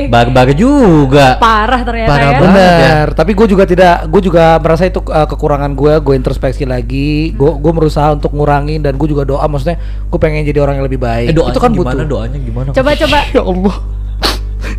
[0.08, 2.40] Bar-bar juga parah ternyata Parah ya.
[2.40, 3.06] Bener.
[3.12, 5.94] Tapi gue juga tidak, gue juga merasa itu eh, kekurangan gue.
[6.00, 7.34] Gue introspeksi lagi.
[7.34, 9.44] Gue gue berusaha untuk ngurangin dan gue juga doa.
[9.44, 9.76] Maksudnya
[10.08, 11.28] gue pengen jadi orang yang lebih baik.
[11.28, 12.08] eh, doanya itu kan gimana butuh.
[12.08, 13.76] doanya gimana coba-coba Ya Allah.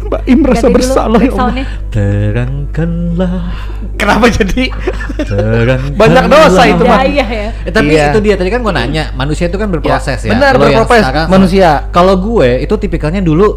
[0.01, 1.64] Mbak Im merasa ganti dulu bersalah ya Allah.
[1.89, 3.32] terangkanlah
[3.95, 4.62] Kenapa jadi
[5.18, 7.01] terangkanlah Banyak dosa itu, ya mah.
[7.03, 8.05] iya ya Eh, tapi Iya.
[8.09, 10.30] itu dia tadi kan gue nanya manusia itu kan berproses ya.
[10.30, 11.68] benar, Lo yang berproses, sekarang- manusia.
[11.91, 13.49] Kalau gue itu tipikalnya dulu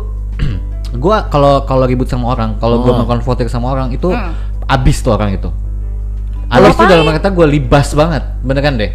[0.95, 3.01] gue kalau kalau ribut sama orang, kalau gue Hmm.
[3.01, 4.33] mengkonfrontir sama orang itu Hmm.
[4.65, 5.49] abis tuh orang itu.
[6.47, 8.91] Abis itu dalam kata gue libas banget, beneran deh.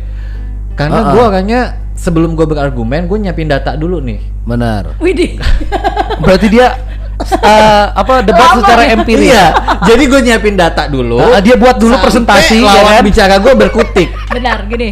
[0.75, 1.11] Karena Uh-uh.
[1.11, 1.61] gue orangnya
[1.95, 4.21] sebelum gue berargumen, gue nyiapin data dulu nih.
[4.45, 4.99] Benar.
[4.99, 5.41] Widih
[6.23, 6.77] Berarti dia
[7.19, 8.95] eh, apa debat Lama secara ya?
[8.95, 9.27] empiris.
[9.27, 9.45] Iya,
[9.85, 11.19] jadi gue nyiapin data dulu.
[11.19, 13.03] Ah, dia buat dulu sampai presentasi, ya lawan kan?
[13.03, 14.09] bicara gue berkutik.
[14.29, 14.89] benar gini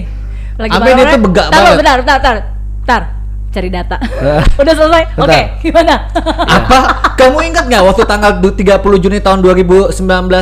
[0.55, 1.77] lagi marah-marah, tuh begak tar, banget.
[1.77, 2.37] bentar bentar bentar
[2.81, 3.03] bentar
[3.51, 4.43] cari data Eh.
[4.61, 5.43] udah selesai oke Bentar.
[5.61, 5.95] gimana
[6.59, 6.79] Apa?
[7.15, 9.95] Kamu ingat nggak waktu tanggal du- 30 Juni tahun 2019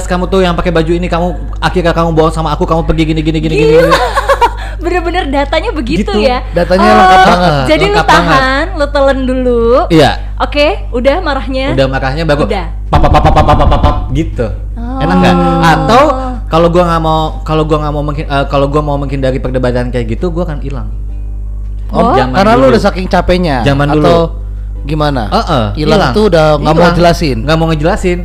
[0.02, 1.28] kamu tuh yang pakai baju ini kamu
[1.58, 3.76] akhirnya kamu bawa sama aku kamu pergi gini gini gini gini.
[4.78, 6.24] Bener-bener datanya begitu Gitu.
[6.24, 7.52] ya Datanya Oh, lengkap banget.
[7.66, 10.10] jadi lu Lengkap tahan lu telan dulu Iya.
[10.42, 11.70] Oke, udah marahnya.
[11.70, 12.66] Udah marahnya baru Udah.
[12.90, 14.46] pap pap pap pap pap pap, pap, gitu.
[14.74, 14.98] Oh.
[14.98, 15.34] Enak nggak?
[15.62, 16.02] Atau
[16.50, 20.18] kalau gua nggak mau kalau gua nggak mau mungkin kalau gua mau menghindari perdebatan kayak
[20.18, 20.90] gitu, gua akan hilang.
[21.94, 22.72] Oh, zaman Karena lu dulu.
[22.74, 23.62] udah saking capeknya.
[23.62, 24.18] Zaman atau dulu.
[24.82, 25.30] gimana?
[25.30, 27.36] Heeh, hilang tuh udah nggak mau jelasin.
[27.46, 28.18] Nggak mau ngejelasin.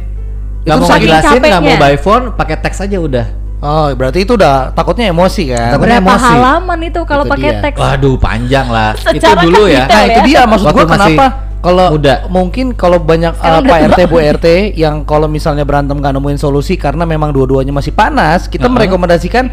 [0.65, 3.27] Nggak mau ngejelasin, nggak mau by phone, pakai teks aja udah.
[3.57, 5.73] Oh, berarti itu udah takutnya emosi kan?
[5.73, 6.29] Takutnya Berapa emosi.
[6.33, 7.77] halaman itu kalau pakai teks?
[7.77, 8.93] Waduh, panjang lah.
[9.17, 9.83] itu dulu kan ya.
[9.85, 10.25] detail Nah, itu ya.
[10.25, 12.25] dia maksud Waktu gua masih kenapa kalau muda.
[12.27, 16.75] mungkin kalau banyak uh, Pak RT Bu RT yang kalau misalnya berantem gak nemuin solusi
[16.75, 18.75] karena memang dua-duanya masih panas, kita Uh-huh.
[18.75, 19.47] merekomendasikan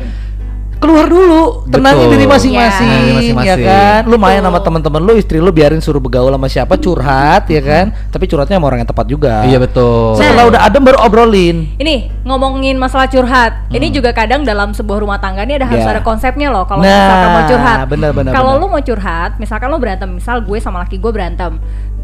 [0.75, 2.13] keluar dulu, tenangin Betul.
[2.13, 3.01] diri masing-masing, Ya.
[3.01, 4.01] Tenangin ya kan?
[4.05, 7.87] Lu main sama teman-teman lu, istri lu biarin suruh bergaul sama siapa, curhat, ya kan?
[8.13, 9.49] Tapi curhatnya sama orang yang tepat juga.
[9.49, 10.13] Iya betul.
[10.15, 10.51] Setelah Nah.
[10.53, 11.73] udah adem baru obrolin.
[11.75, 13.65] Ini ngomongin masalah curhat.
[13.71, 15.89] Ini juga kadang dalam sebuah rumah tangga ini ada harus Hmm.
[15.89, 15.95] Ya.
[15.95, 17.77] ada konsepnya loh kalau Nah, misalkan mau curhat.
[17.89, 21.57] benar, benar, Kalau lu mau curhat, misalkan lu berantem, misal gue sama laki gue berantem.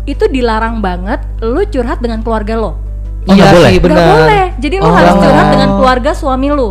[0.05, 2.73] Itu dilarang banget lu curhat dengan keluarga lo.
[3.29, 3.71] Oh, nggak boleh?
[3.79, 4.07] benar.
[4.17, 4.47] boleh.
[4.57, 4.95] Jadi lu Oh.
[4.97, 6.71] harus curhat dengan keluarga suami lu.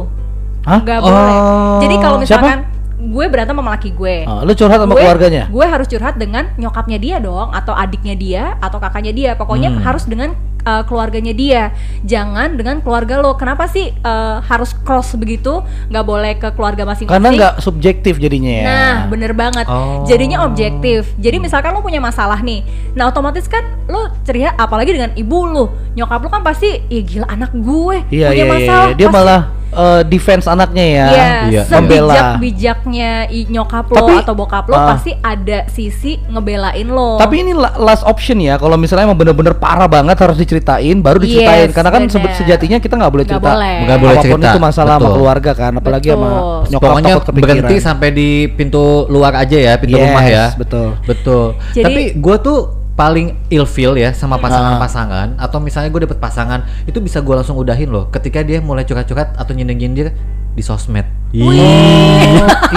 [0.65, 0.79] Hah?
[0.81, 1.05] Nggak Oh.
[1.05, 1.37] boleh.
[1.79, 2.25] Jadi kalau Siapa?
[2.25, 2.59] misalkan
[2.99, 4.15] gue berantem sama laki gue.
[4.27, 5.43] Oh, lu curhat sama gue, keluarganya?
[5.47, 9.31] Gue harus curhat dengan nyokapnya dia dong, atau adiknya dia, atau kakaknya dia.
[9.37, 9.81] Pokoknya Hmm.
[9.85, 11.63] harus dengan uh, keluarganya dia.
[12.03, 13.35] Jangan dengan keluarga lo.
[13.35, 15.61] Kenapa sih uh, harus cross begitu?
[15.91, 17.15] Nggak boleh ke keluarga masing-masing.
[17.19, 18.63] Karena nggak subjektif jadinya ya.
[18.65, 19.65] Nah, bener banget.
[19.69, 20.03] Oh.
[20.07, 21.11] Jadinya objektif.
[21.19, 22.63] Jadi misalkan lo punya masalah nih,
[22.95, 27.27] nah otomatis kan lo ceria, apalagi dengan ibu lo, nyokap lo kan pasti, ya gila
[27.29, 28.45] anak gue Iya punya iya iya.
[28.45, 28.87] masalah.
[28.95, 29.41] Dia pasti- malah
[29.71, 31.05] uh, defense anaknya ya.
[31.07, 31.61] Iya, Iya.
[31.65, 34.85] sebijak-bijaknya i- nyokap lo Tapi, atau bokap lo ah.
[34.93, 37.17] pasti ada sisi ngebelain lo.
[37.17, 38.55] Tapi ini la- last option ya.
[38.55, 41.69] Kalau misalnya emang bener-bener parah banget harus diceritain, baru diceritain.
[41.69, 42.33] Yes, Karena kan bener.
[42.35, 43.49] sejatinya kita nggak boleh cerita.
[43.49, 43.77] boleh.
[43.85, 45.15] Nggak boleh Apa pun cerita, itu masalah sama betul.
[45.15, 46.59] keluarga kan, apalagi sama Betul.
[46.69, 47.49] nyokap Pokoknya takut kepikiran.
[47.55, 50.45] berhenti sampai di pintu luar aja ya, pintu Yes, rumah ya.
[50.55, 50.87] betul.
[51.05, 51.45] Betul.
[51.71, 52.59] Jadi- Tapi gue tuh
[52.99, 57.87] paling ilfeel ya sama pasangan-pasangan atau misalnya gue dapet pasangan itu bisa gue langsung udahin
[57.87, 60.11] loh ketika dia mulai curhat-curhat atau nyindir-nyindir
[60.51, 61.07] di sosmed.
[61.39, 61.53] Oh,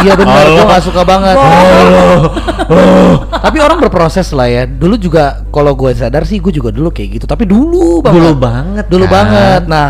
[0.04, 0.54] iya benar, Allah.
[0.54, 1.34] gue gak suka banget.
[1.34, 2.22] Oh.
[3.32, 4.68] Tapi orang berproses lah ya.
[4.68, 7.24] Dulu juga kalau gue sadar sih, gue juga dulu kayak gitu.
[7.26, 8.14] Tapi dulu banget.
[8.20, 9.14] Dulu banget, Dulu kan?
[9.16, 9.62] banget.
[9.72, 9.88] Nah,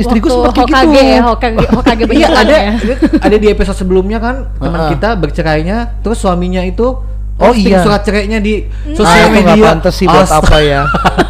[0.00, 0.78] istri gue sempat kayak gitu.
[0.78, 2.72] Hokage ya, Hokage, Hokage Iya ada ya.
[3.20, 4.90] ada di episode sebelumnya kan teman Heeh.
[4.96, 6.96] kita bercerainya terus suaminya itu
[7.38, 7.80] Oh, posting iya.
[7.80, 9.66] surat cerainya di Ah, sosial itu nggak media.
[9.70, 10.42] pantas sih buat Astaga.
[10.42, 10.80] apa ya?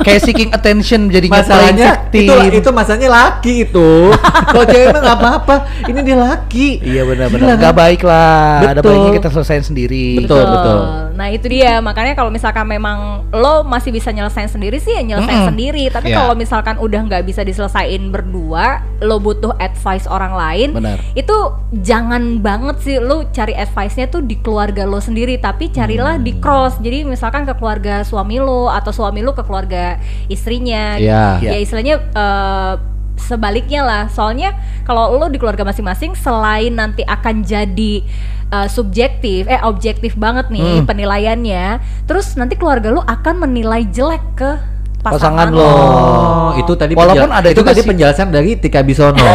[0.00, 3.90] Kayak seeking attention jadinya Masalahnya itu itu masalahnya laki itu.
[4.48, 5.54] Kalau cewek mah nggak apa-apa.
[5.84, 6.68] Ini dia laki.
[6.80, 7.46] Iya benar-benar.
[7.46, 7.60] kan?
[7.60, 8.64] Gak baik lah.
[8.66, 8.88] Ada Betul.
[8.90, 10.08] baiknya kita selesaiin sendiri.
[10.18, 10.78] Betul, betul.
[11.12, 12.98] Nah itu dia makanya kalau misalkan memang
[13.28, 15.50] lo masih bisa nyelesain sendiri sih ya nyelesain Mm-mm.
[15.50, 15.84] sendiri.
[15.88, 16.16] Tapi Iya.
[16.16, 20.68] kalau misalkan udah nggak bisa diselesain berdua, lo butuh advice orang lain.
[20.72, 20.96] Benar.
[21.12, 21.36] Itu
[21.74, 25.68] jangan banget sih lo cari advice-nya tuh di keluarga lo sendiri, tapi
[25.98, 26.78] carilah di cross.
[26.78, 29.98] Jadi misalkan ke keluarga suami lo atau suami lo ke keluarga
[30.30, 30.94] istrinya.
[30.94, 31.42] Iya.
[31.42, 32.72] Ya istilahnya eh,
[33.18, 34.02] sebaliknya lah.
[34.06, 34.54] Soalnya
[34.86, 38.06] kalau lo di keluarga masing-masing selain nanti akan jadi
[38.54, 40.86] eh, subjektif, eh objektif banget nih Hmm.
[40.86, 41.82] penilaiannya.
[42.06, 44.77] Terus nanti keluarga lo akan menilai jelek ke
[45.14, 45.68] Pasangan pasangan, lo.
[45.68, 49.16] Oh, itu tadi Walaupun ada itu tadi penjelasan dari Tika Bisono.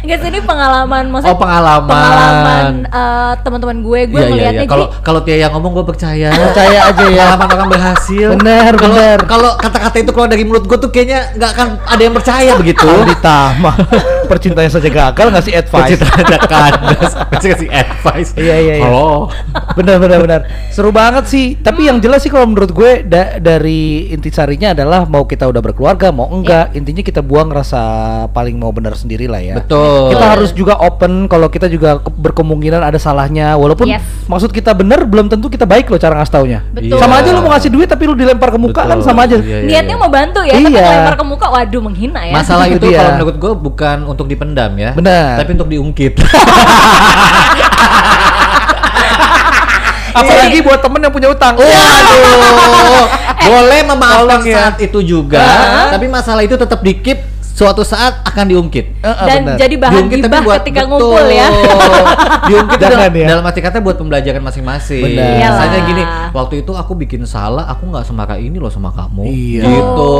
[0.00, 1.86] Enggak sih ini pengalaman maksudnya oh, pengalaman.
[1.92, 4.70] pengalaman eh, teman-teman gue, gue Iya, iya, melihatnya iya.
[4.70, 6.28] Kalau jadi kalau Tia yang ngomong gue percaya.
[6.32, 7.26] Percaya aja ya.
[7.36, 8.28] Pengalaman orang berhasil.
[8.34, 9.18] Bener, Kalau- bener.
[9.28, 12.88] Kalau kata-kata itu keluar dari mulut gue tuh kayaknya nggak akan ada yang percaya begitu.
[12.88, 13.04] Kalau
[14.30, 15.90] percintaan saja gagal ngasih advice.
[15.90, 18.30] Pecinta ada kandas, kasih kasih advice.
[18.32, 18.86] Iya, iya, iya.
[18.86, 19.26] Halo.
[19.70, 24.10] benar benar benar seru banget sih tapi yang jelas sih kalau menurut gue da- dari
[24.10, 27.80] intisarinya adalah mau kita udah berkeluarga mau enggak intinya kita buang rasa
[28.28, 30.10] paling mau benar sendiri lah ya Betul.
[30.10, 34.02] kita harus juga open kalau kita juga ke- berkemungkinan ada salahnya walaupun Yes.
[34.26, 36.98] maksud kita benar belum tentu kita baik loh cara ngasih taunya Betul.
[36.98, 39.06] sama aja lu mau ngasih duit tapi lu dilempar ke muka kan Betul.
[39.06, 40.02] sama aja Iya, iya, niatnya iya.
[40.02, 40.86] mau bantu ya, tapi Iya.
[40.92, 42.34] lempar ke muka, waduh menghina ya.
[42.34, 42.98] Masalah Itu itu dia.
[42.98, 44.92] kalau menurut gue bukan untuk dipendam ya.
[44.92, 45.40] Benar.
[45.40, 46.12] Tapi untuk diungkit.
[50.10, 53.06] apalagi buat temen yang punya utang Waduh.
[53.46, 54.54] Boleh memaafkan ya.
[54.54, 55.88] saat itu juga, Ah.
[55.96, 58.86] tapi masalah itu tetap dikip suatu saat akan diungkit.
[58.98, 59.56] Eh, Dan benar.
[59.58, 60.90] jadi bahan Diungkit tapi gibah buat ketika betul.
[60.90, 61.48] ngumpul ya.
[62.50, 63.26] Diungkit dalam, ya.
[63.28, 65.04] dalam arti kata buat pembelajaran masing-masing.
[65.12, 69.22] Misalnya gini, waktu itu aku bikin salah, aku nggak semarah ini loh sama kamu.
[69.24, 69.62] Iya.
[69.62, 70.12] Gitu.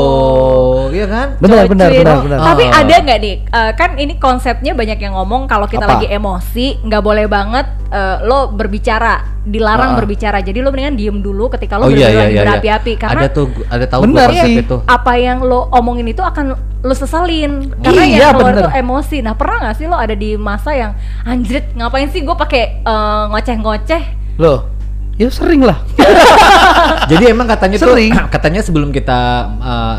[0.91, 1.27] Iya kan?
[1.39, 2.79] benar benar benar benar Tapi Ah.
[2.79, 3.35] ada nggak nih?
[3.41, 5.97] eh, kan ini konsepnya banyak yang ngomong kalau kita Apa?
[5.97, 9.97] lagi emosi nggak boleh banget eh, lo berbicara, dilarang Ah.
[9.97, 10.39] berbicara.
[10.39, 12.41] Jadi lo mendingan diem dulu ketika lo Oh iya iya bener-bener iya.
[12.45, 12.99] berapi-api iya.
[12.99, 14.53] karena ada tuh ada tahu Benar sih.
[14.59, 14.77] itu.
[14.81, 18.63] apa yang lo omongin itu akan lo seselin karena Iya, yang keluar bener.
[18.63, 19.17] itu emosi.
[19.19, 23.23] Nah pernah nggak sih lo ada di masa yang anjrit ngapain sih gue pakai eh,
[23.27, 24.03] ngoceh-ngoceh?
[24.35, 24.65] loh
[25.13, 25.77] ya sering lah
[27.11, 28.09] Jadi emang katanya Sering.
[28.09, 29.19] tuh katanya sebelum kita
[29.55, 29.97] uh,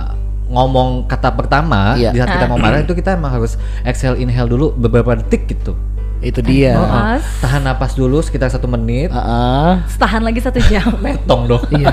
[0.49, 2.11] ngomong kata pertama Iya.
[2.11, 2.51] di saat kita Ah.
[2.51, 5.78] mau marah itu kita emang harus exhale inhale dulu beberapa detik gitu.
[6.23, 6.79] Itu dia.
[6.79, 6.89] Oh, oh.
[6.89, 7.27] Mas.
[7.39, 9.11] Tahan napas dulu sekitar satu menit.
[9.11, 9.70] Heeh.
[9.91, 10.95] Setahan lagi satu jam.
[11.05, 11.66] Metong dong.
[11.68, 11.91] Iya.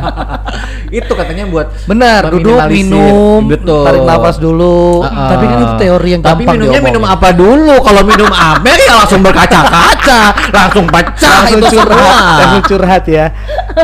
[1.01, 3.86] itu katanya buat Benar, duduk minum, Betul.
[3.86, 5.01] tarik nafas dulu.
[5.01, 6.93] Ah, Tapi kan itu teori yang Tapi gampang minumnya diomongin.
[6.93, 7.75] minum apa dulu?
[7.82, 10.19] Kalau minum Amer ya langsung berkaca-kaca,
[10.49, 12.38] langsung pecah langsung itu curhat, semua.
[12.38, 13.25] langsung curhat ya.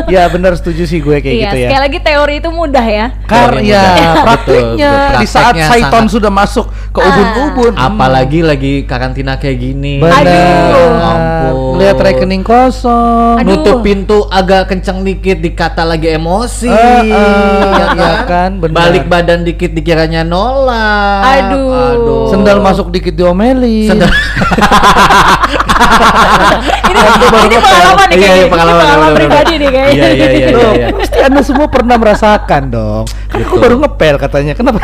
[0.06, 1.68] ya benar setuju sih gue kayak iya, gitu ya.
[1.68, 3.06] sekali lagi teori itu mudah ya.
[3.24, 3.82] Karya
[4.20, 7.08] praktiknya di saat Saiton sangat- sudah masuk ke Ah.
[7.08, 7.72] ubun-ubun.
[7.74, 9.98] Apalagi lagi karantina kayak gini.
[9.98, 10.14] Benar.
[10.36, 10.90] Aduh.
[11.00, 11.72] Ampun.
[11.80, 13.36] Lihat rekening kosong.
[13.40, 13.48] Aduh.
[13.56, 16.68] Nutup pintu agak kenceng dikit dikata lagi emosi.
[16.68, 18.76] Eh, eh, ya iya kan, benar.
[18.76, 21.22] Balik badan dikit dikiranya nolak.
[21.24, 22.32] Aduh.
[22.32, 23.92] Sendal masuk dikit diomelin.
[23.92, 24.10] Sendal.
[26.90, 27.00] ini
[27.46, 28.26] ini pengalaman nih Iya, kayaknya.
[28.26, 29.16] iya, Ini pengalaman, pengalaman pengalaman.
[29.16, 29.92] pribadi nih kayaknya.
[29.96, 30.86] Iya, iya, iya, Loh, iya.
[30.92, 33.04] pasti anda semua pernah merasakan dong.
[33.26, 33.62] Kan aku Betul.
[33.62, 34.52] baru ngepel katanya.
[34.54, 34.78] Kenapa?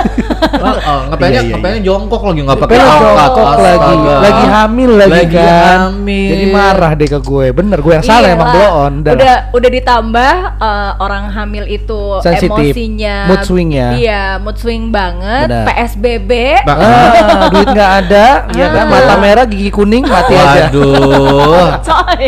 [0.63, 5.13] Oh, oh, ngepelnya, Iya, iya, ngepelnya jongkok lagi nggak pakai jongkok lagi, lagi hamil lagi,
[5.13, 5.79] Lagi kan.
[5.89, 6.31] hamil.
[6.31, 7.47] Jadi marah deh ke gue.
[7.53, 8.93] Bener, gue yang salah emang blow on.
[9.03, 9.13] Dah.
[9.15, 13.89] Udah udah ditambah eh, orang hamil itu emosinya Mood swing ya.
[13.93, 15.49] Iya, mood swing banget.
[15.49, 16.31] PSBB.
[16.65, 20.69] Ah, duit nggak ada, ya kan mata merah, gigi kuning, mati aja.
[20.83, 21.71] Waduh.
[21.89, 22.27] Coy.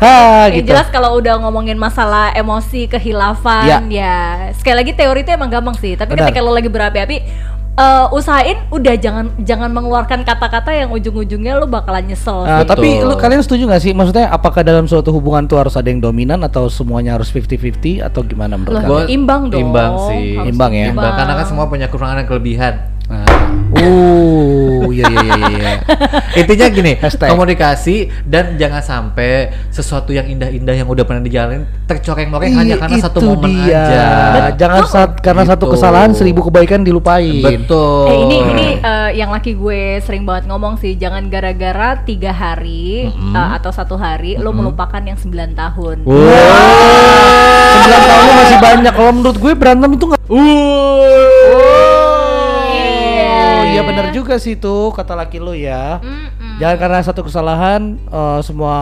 [0.00, 0.72] Ha, gitu.
[0.72, 4.48] jelas kalau udah ngomongin masalah emosi, kehilafan, ya.
[4.56, 5.92] sekali lagi teori itu emang gampang sih.
[5.92, 6.32] Tapi Benar.
[6.32, 7.16] ketika lo lagi berapi-api,
[7.76, 12.48] eh, usahain udah jangan jangan mengeluarkan kata-kata yang ujung-ujungnya lo bakalan nyesel.
[12.48, 12.72] Ah, sih.
[12.72, 13.92] tapi lu kalian setuju gak sih?
[13.92, 18.24] Maksudnya apakah dalam suatu hubungan tuh harus ada yang dominan atau semuanya harus 50-50 atau
[18.24, 19.08] gimana menurut Loh, kalian?
[19.20, 19.60] Imbang dong.
[19.68, 20.40] Imbang sih.
[20.40, 20.86] Harus Imbang ya?
[20.96, 22.74] Imbang, karena kan semua punya kekurangan dan kelebihan.
[23.10, 23.26] Nah,
[23.70, 25.72] Uh, iya iya iya iya.
[26.34, 27.28] intinya gini, Hashtag.
[27.28, 29.30] komunikasi dan jangan sampai
[29.68, 33.82] sesuatu yang indah-indah yang udah pernah dijalanin tercoreng-coreng hanya karena satu momen dia.
[33.82, 34.04] aja.
[34.56, 35.74] Jangan saat karena satu Gitu.
[35.76, 37.40] kesalahan seribu kebaikan dilupain.
[37.40, 38.06] Betul.
[38.06, 43.06] Eh ini ini eh, yang laki gue sering banget ngomong sih jangan gara-gara tiga hari
[43.06, 43.32] Mm-mm.
[43.32, 45.96] eh, atau satu hari lo melupakan yang 9 tahun.
[46.02, 46.16] Wow.
[47.70, 48.92] Sembilan tahunnya masih banyak.
[48.92, 50.20] Kalau menurut gue berantem itu nggak.
[50.26, 51.69] Iya.
[54.30, 55.98] Juga sih tuh kata laki lu ya.
[55.98, 56.62] Mm-mm.
[56.62, 58.76] Jangan karena satu kesalahan eh, semua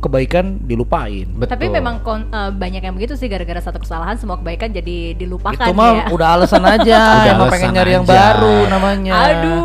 [0.00, 1.28] kebaikan dilupain.
[1.28, 1.52] Betul.
[1.52, 5.60] Tapi memang kon- eh, banyak yang begitu sih gara-gara satu kesalahan semua kebaikan jadi dilupakan
[5.60, 6.04] itu mah ya.
[6.08, 6.96] udah alasan aja.
[7.20, 8.12] Udah Emang alasan pengen nyari yang aja.
[8.16, 9.14] baru namanya.
[9.20, 9.60] Aduh,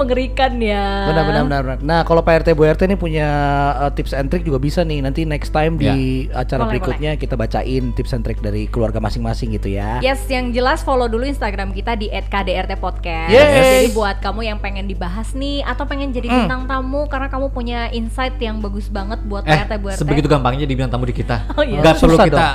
[0.00, 1.06] mengerikan ya.
[1.06, 1.62] Benar benar benar.
[1.62, 1.78] benar.
[1.80, 3.28] Nah, kalau Pak RT Bu RT ini punya
[3.76, 5.00] uh, tips and trick juga bisa nih.
[5.00, 5.92] Nanti next time di
[6.30, 10.00] acara Boleh, berikutnya kita bacain tips and trick dari keluarga masing-masing gitu ya.
[10.00, 13.30] Yes, yang jelas follow dulu Instagram kita di @kdrtpodcast.
[13.30, 13.52] Yes.
[13.52, 16.38] Jadi buat kamu yang pengen dibahas nih atau pengen jadi Hmm.
[16.40, 19.98] bintang tamu karena kamu punya insight yang bagus banget buat Eh, PRT Bu RT.
[19.98, 21.42] sebegitu gampangnya dibilang tamu di kita.
[21.52, 21.82] Oh, iya.
[21.82, 22.46] Nggak perlu kita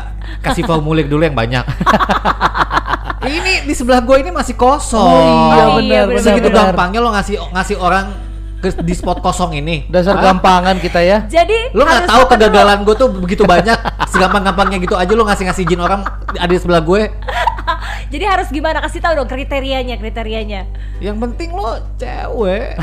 [0.41, 1.65] kasih formulir dulu yang banyak.
[3.27, 5.01] ini di sebelah gue ini masih kosong.
[5.01, 5.21] Oh
[5.51, 6.71] iya, Oh, benar, iya, benar, Segitu benar.
[6.71, 8.05] gampangnya lo ngasih ngasih orang
[8.55, 9.85] ke di spot kosong ini.
[9.85, 10.31] Dasar Hah?
[10.31, 11.17] gampangan kita ya.
[11.25, 13.77] Jadi Lo nggak tahu kegagalan gue tuh begitu banyak,
[14.09, 16.01] segampang-gampangnya gitu aja lo ngasih ngasih izin orang
[16.31, 17.01] ada di sebelah gue.
[18.13, 18.79] Jadi harus gimana?
[18.79, 20.69] Kasih tahu dong kriterianya, kriterianya.
[20.97, 22.77] Yang penting lo cewek,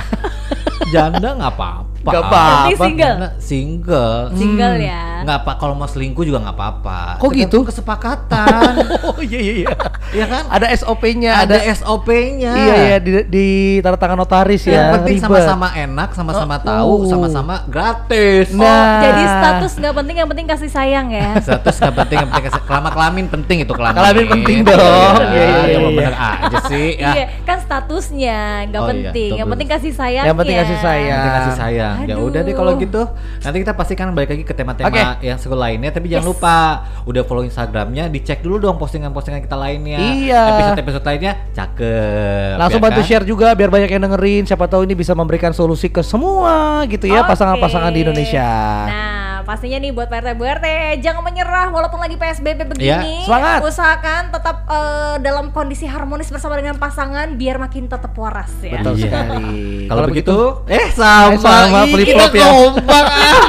[0.91, 1.92] janda nggak apa-apa.
[2.03, 2.43] Nggak apa-apa.
[2.43, 3.17] Yang penting single.
[3.17, 4.19] Nah, single.
[4.35, 4.85] Single Hmm.
[4.85, 5.03] ya.
[5.23, 7.01] Nggak apa kalau mau selingkuh juga nggak apa-apa.
[7.17, 7.59] Kok gitu?
[7.65, 8.73] Kesepakatan.
[9.03, 9.69] Oh iya iya iya.
[10.13, 10.43] Iya kan?
[10.49, 12.53] Ada SOP-nya, ada, ada, SOP-nya.
[12.53, 13.47] Iya iya di, di
[13.79, 14.93] tanda tangan notaris Yang ya.
[14.93, 15.27] penting ribet.
[15.27, 17.09] sama-sama enak, sama-sama Oh, tahu, uh.
[17.09, 18.51] sama-sama gratis.
[18.51, 19.01] Oh, Nah.
[19.01, 21.35] jadi status nggak penting, yang penting kasih sayang ya.
[21.43, 23.99] Status nggak penting, yang penting kasih- kelama kelamin penting itu kelamin.
[23.99, 25.17] Kelamin penting dong.
[25.19, 25.79] Iya, Iya, iya, iya, iya.
[25.89, 26.89] bener aja sih.
[26.95, 27.11] Ya.
[27.13, 28.39] Iya, kan statusnya
[28.69, 29.31] nggak Oh, iya, penting.
[29.35, 30.25] yang penting kasih sayang.
[30.25, 31.07] Yang penting kasih sayang.
[31.09, 31.92] Yang penting kasih sayang.
[32.05, 33.03] Ya udah deh kalau gitu.
[33.41, 35.25] Nanti kita pastikan balik lagi ke tema-tema Oke.
[35.25, 35.93] yang seru lainnya.
[35.93, 36.31] Tapi jangan Yes.
[36.33, 36.57] lupa
[37.05, 39.99] udah follow Instagramnya, dicek dulu dong postingan-postingan kita lainnya.
[39.99, 40.43] Iya.
[40.57, 42.57] Episode-episode lainnya cakep.
[42.59, 43.09] Langsung ya bantu kan?
[43.09, 44.43] share juga biar banyak yang dengerin.
[44.45, 48.49] Siapa tahu ini bisa memberikan solusi ke semua gitu ya pasangan-pasangan di Indonesia.
[48.89, 50.67] Nah, pastinya nih buat PRT Bu RT
[50.99, 52.87] jangan menyerah walaupun lagi PSBB begini.
[53.21, 53.59] Iya, semangat.
[53.63, 58.79] Usahakan tetap eh, dalam kondisi harmonis bersama dengan pasangan biar makin tetap waras ya.
[58.79, 59.05] Betul Iya.
[59.05, 59.45] sekali.
[59.87, 60.37] Kalau begitu,
[60.67, 62.47] eh sama, Eh, sama, Ih, flip-flop kita ya.
[62.49, 63.41] kompak, ah.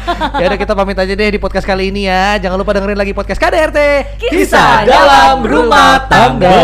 [0.40, 2.36] ya udah kita pamit aja deh di podcast kali ini ya.
[2.38, 3.78] Jangan lupa dengerin lagi podcast KDRT.
[4.18, 6.58] Kisah dalam rumah tangga.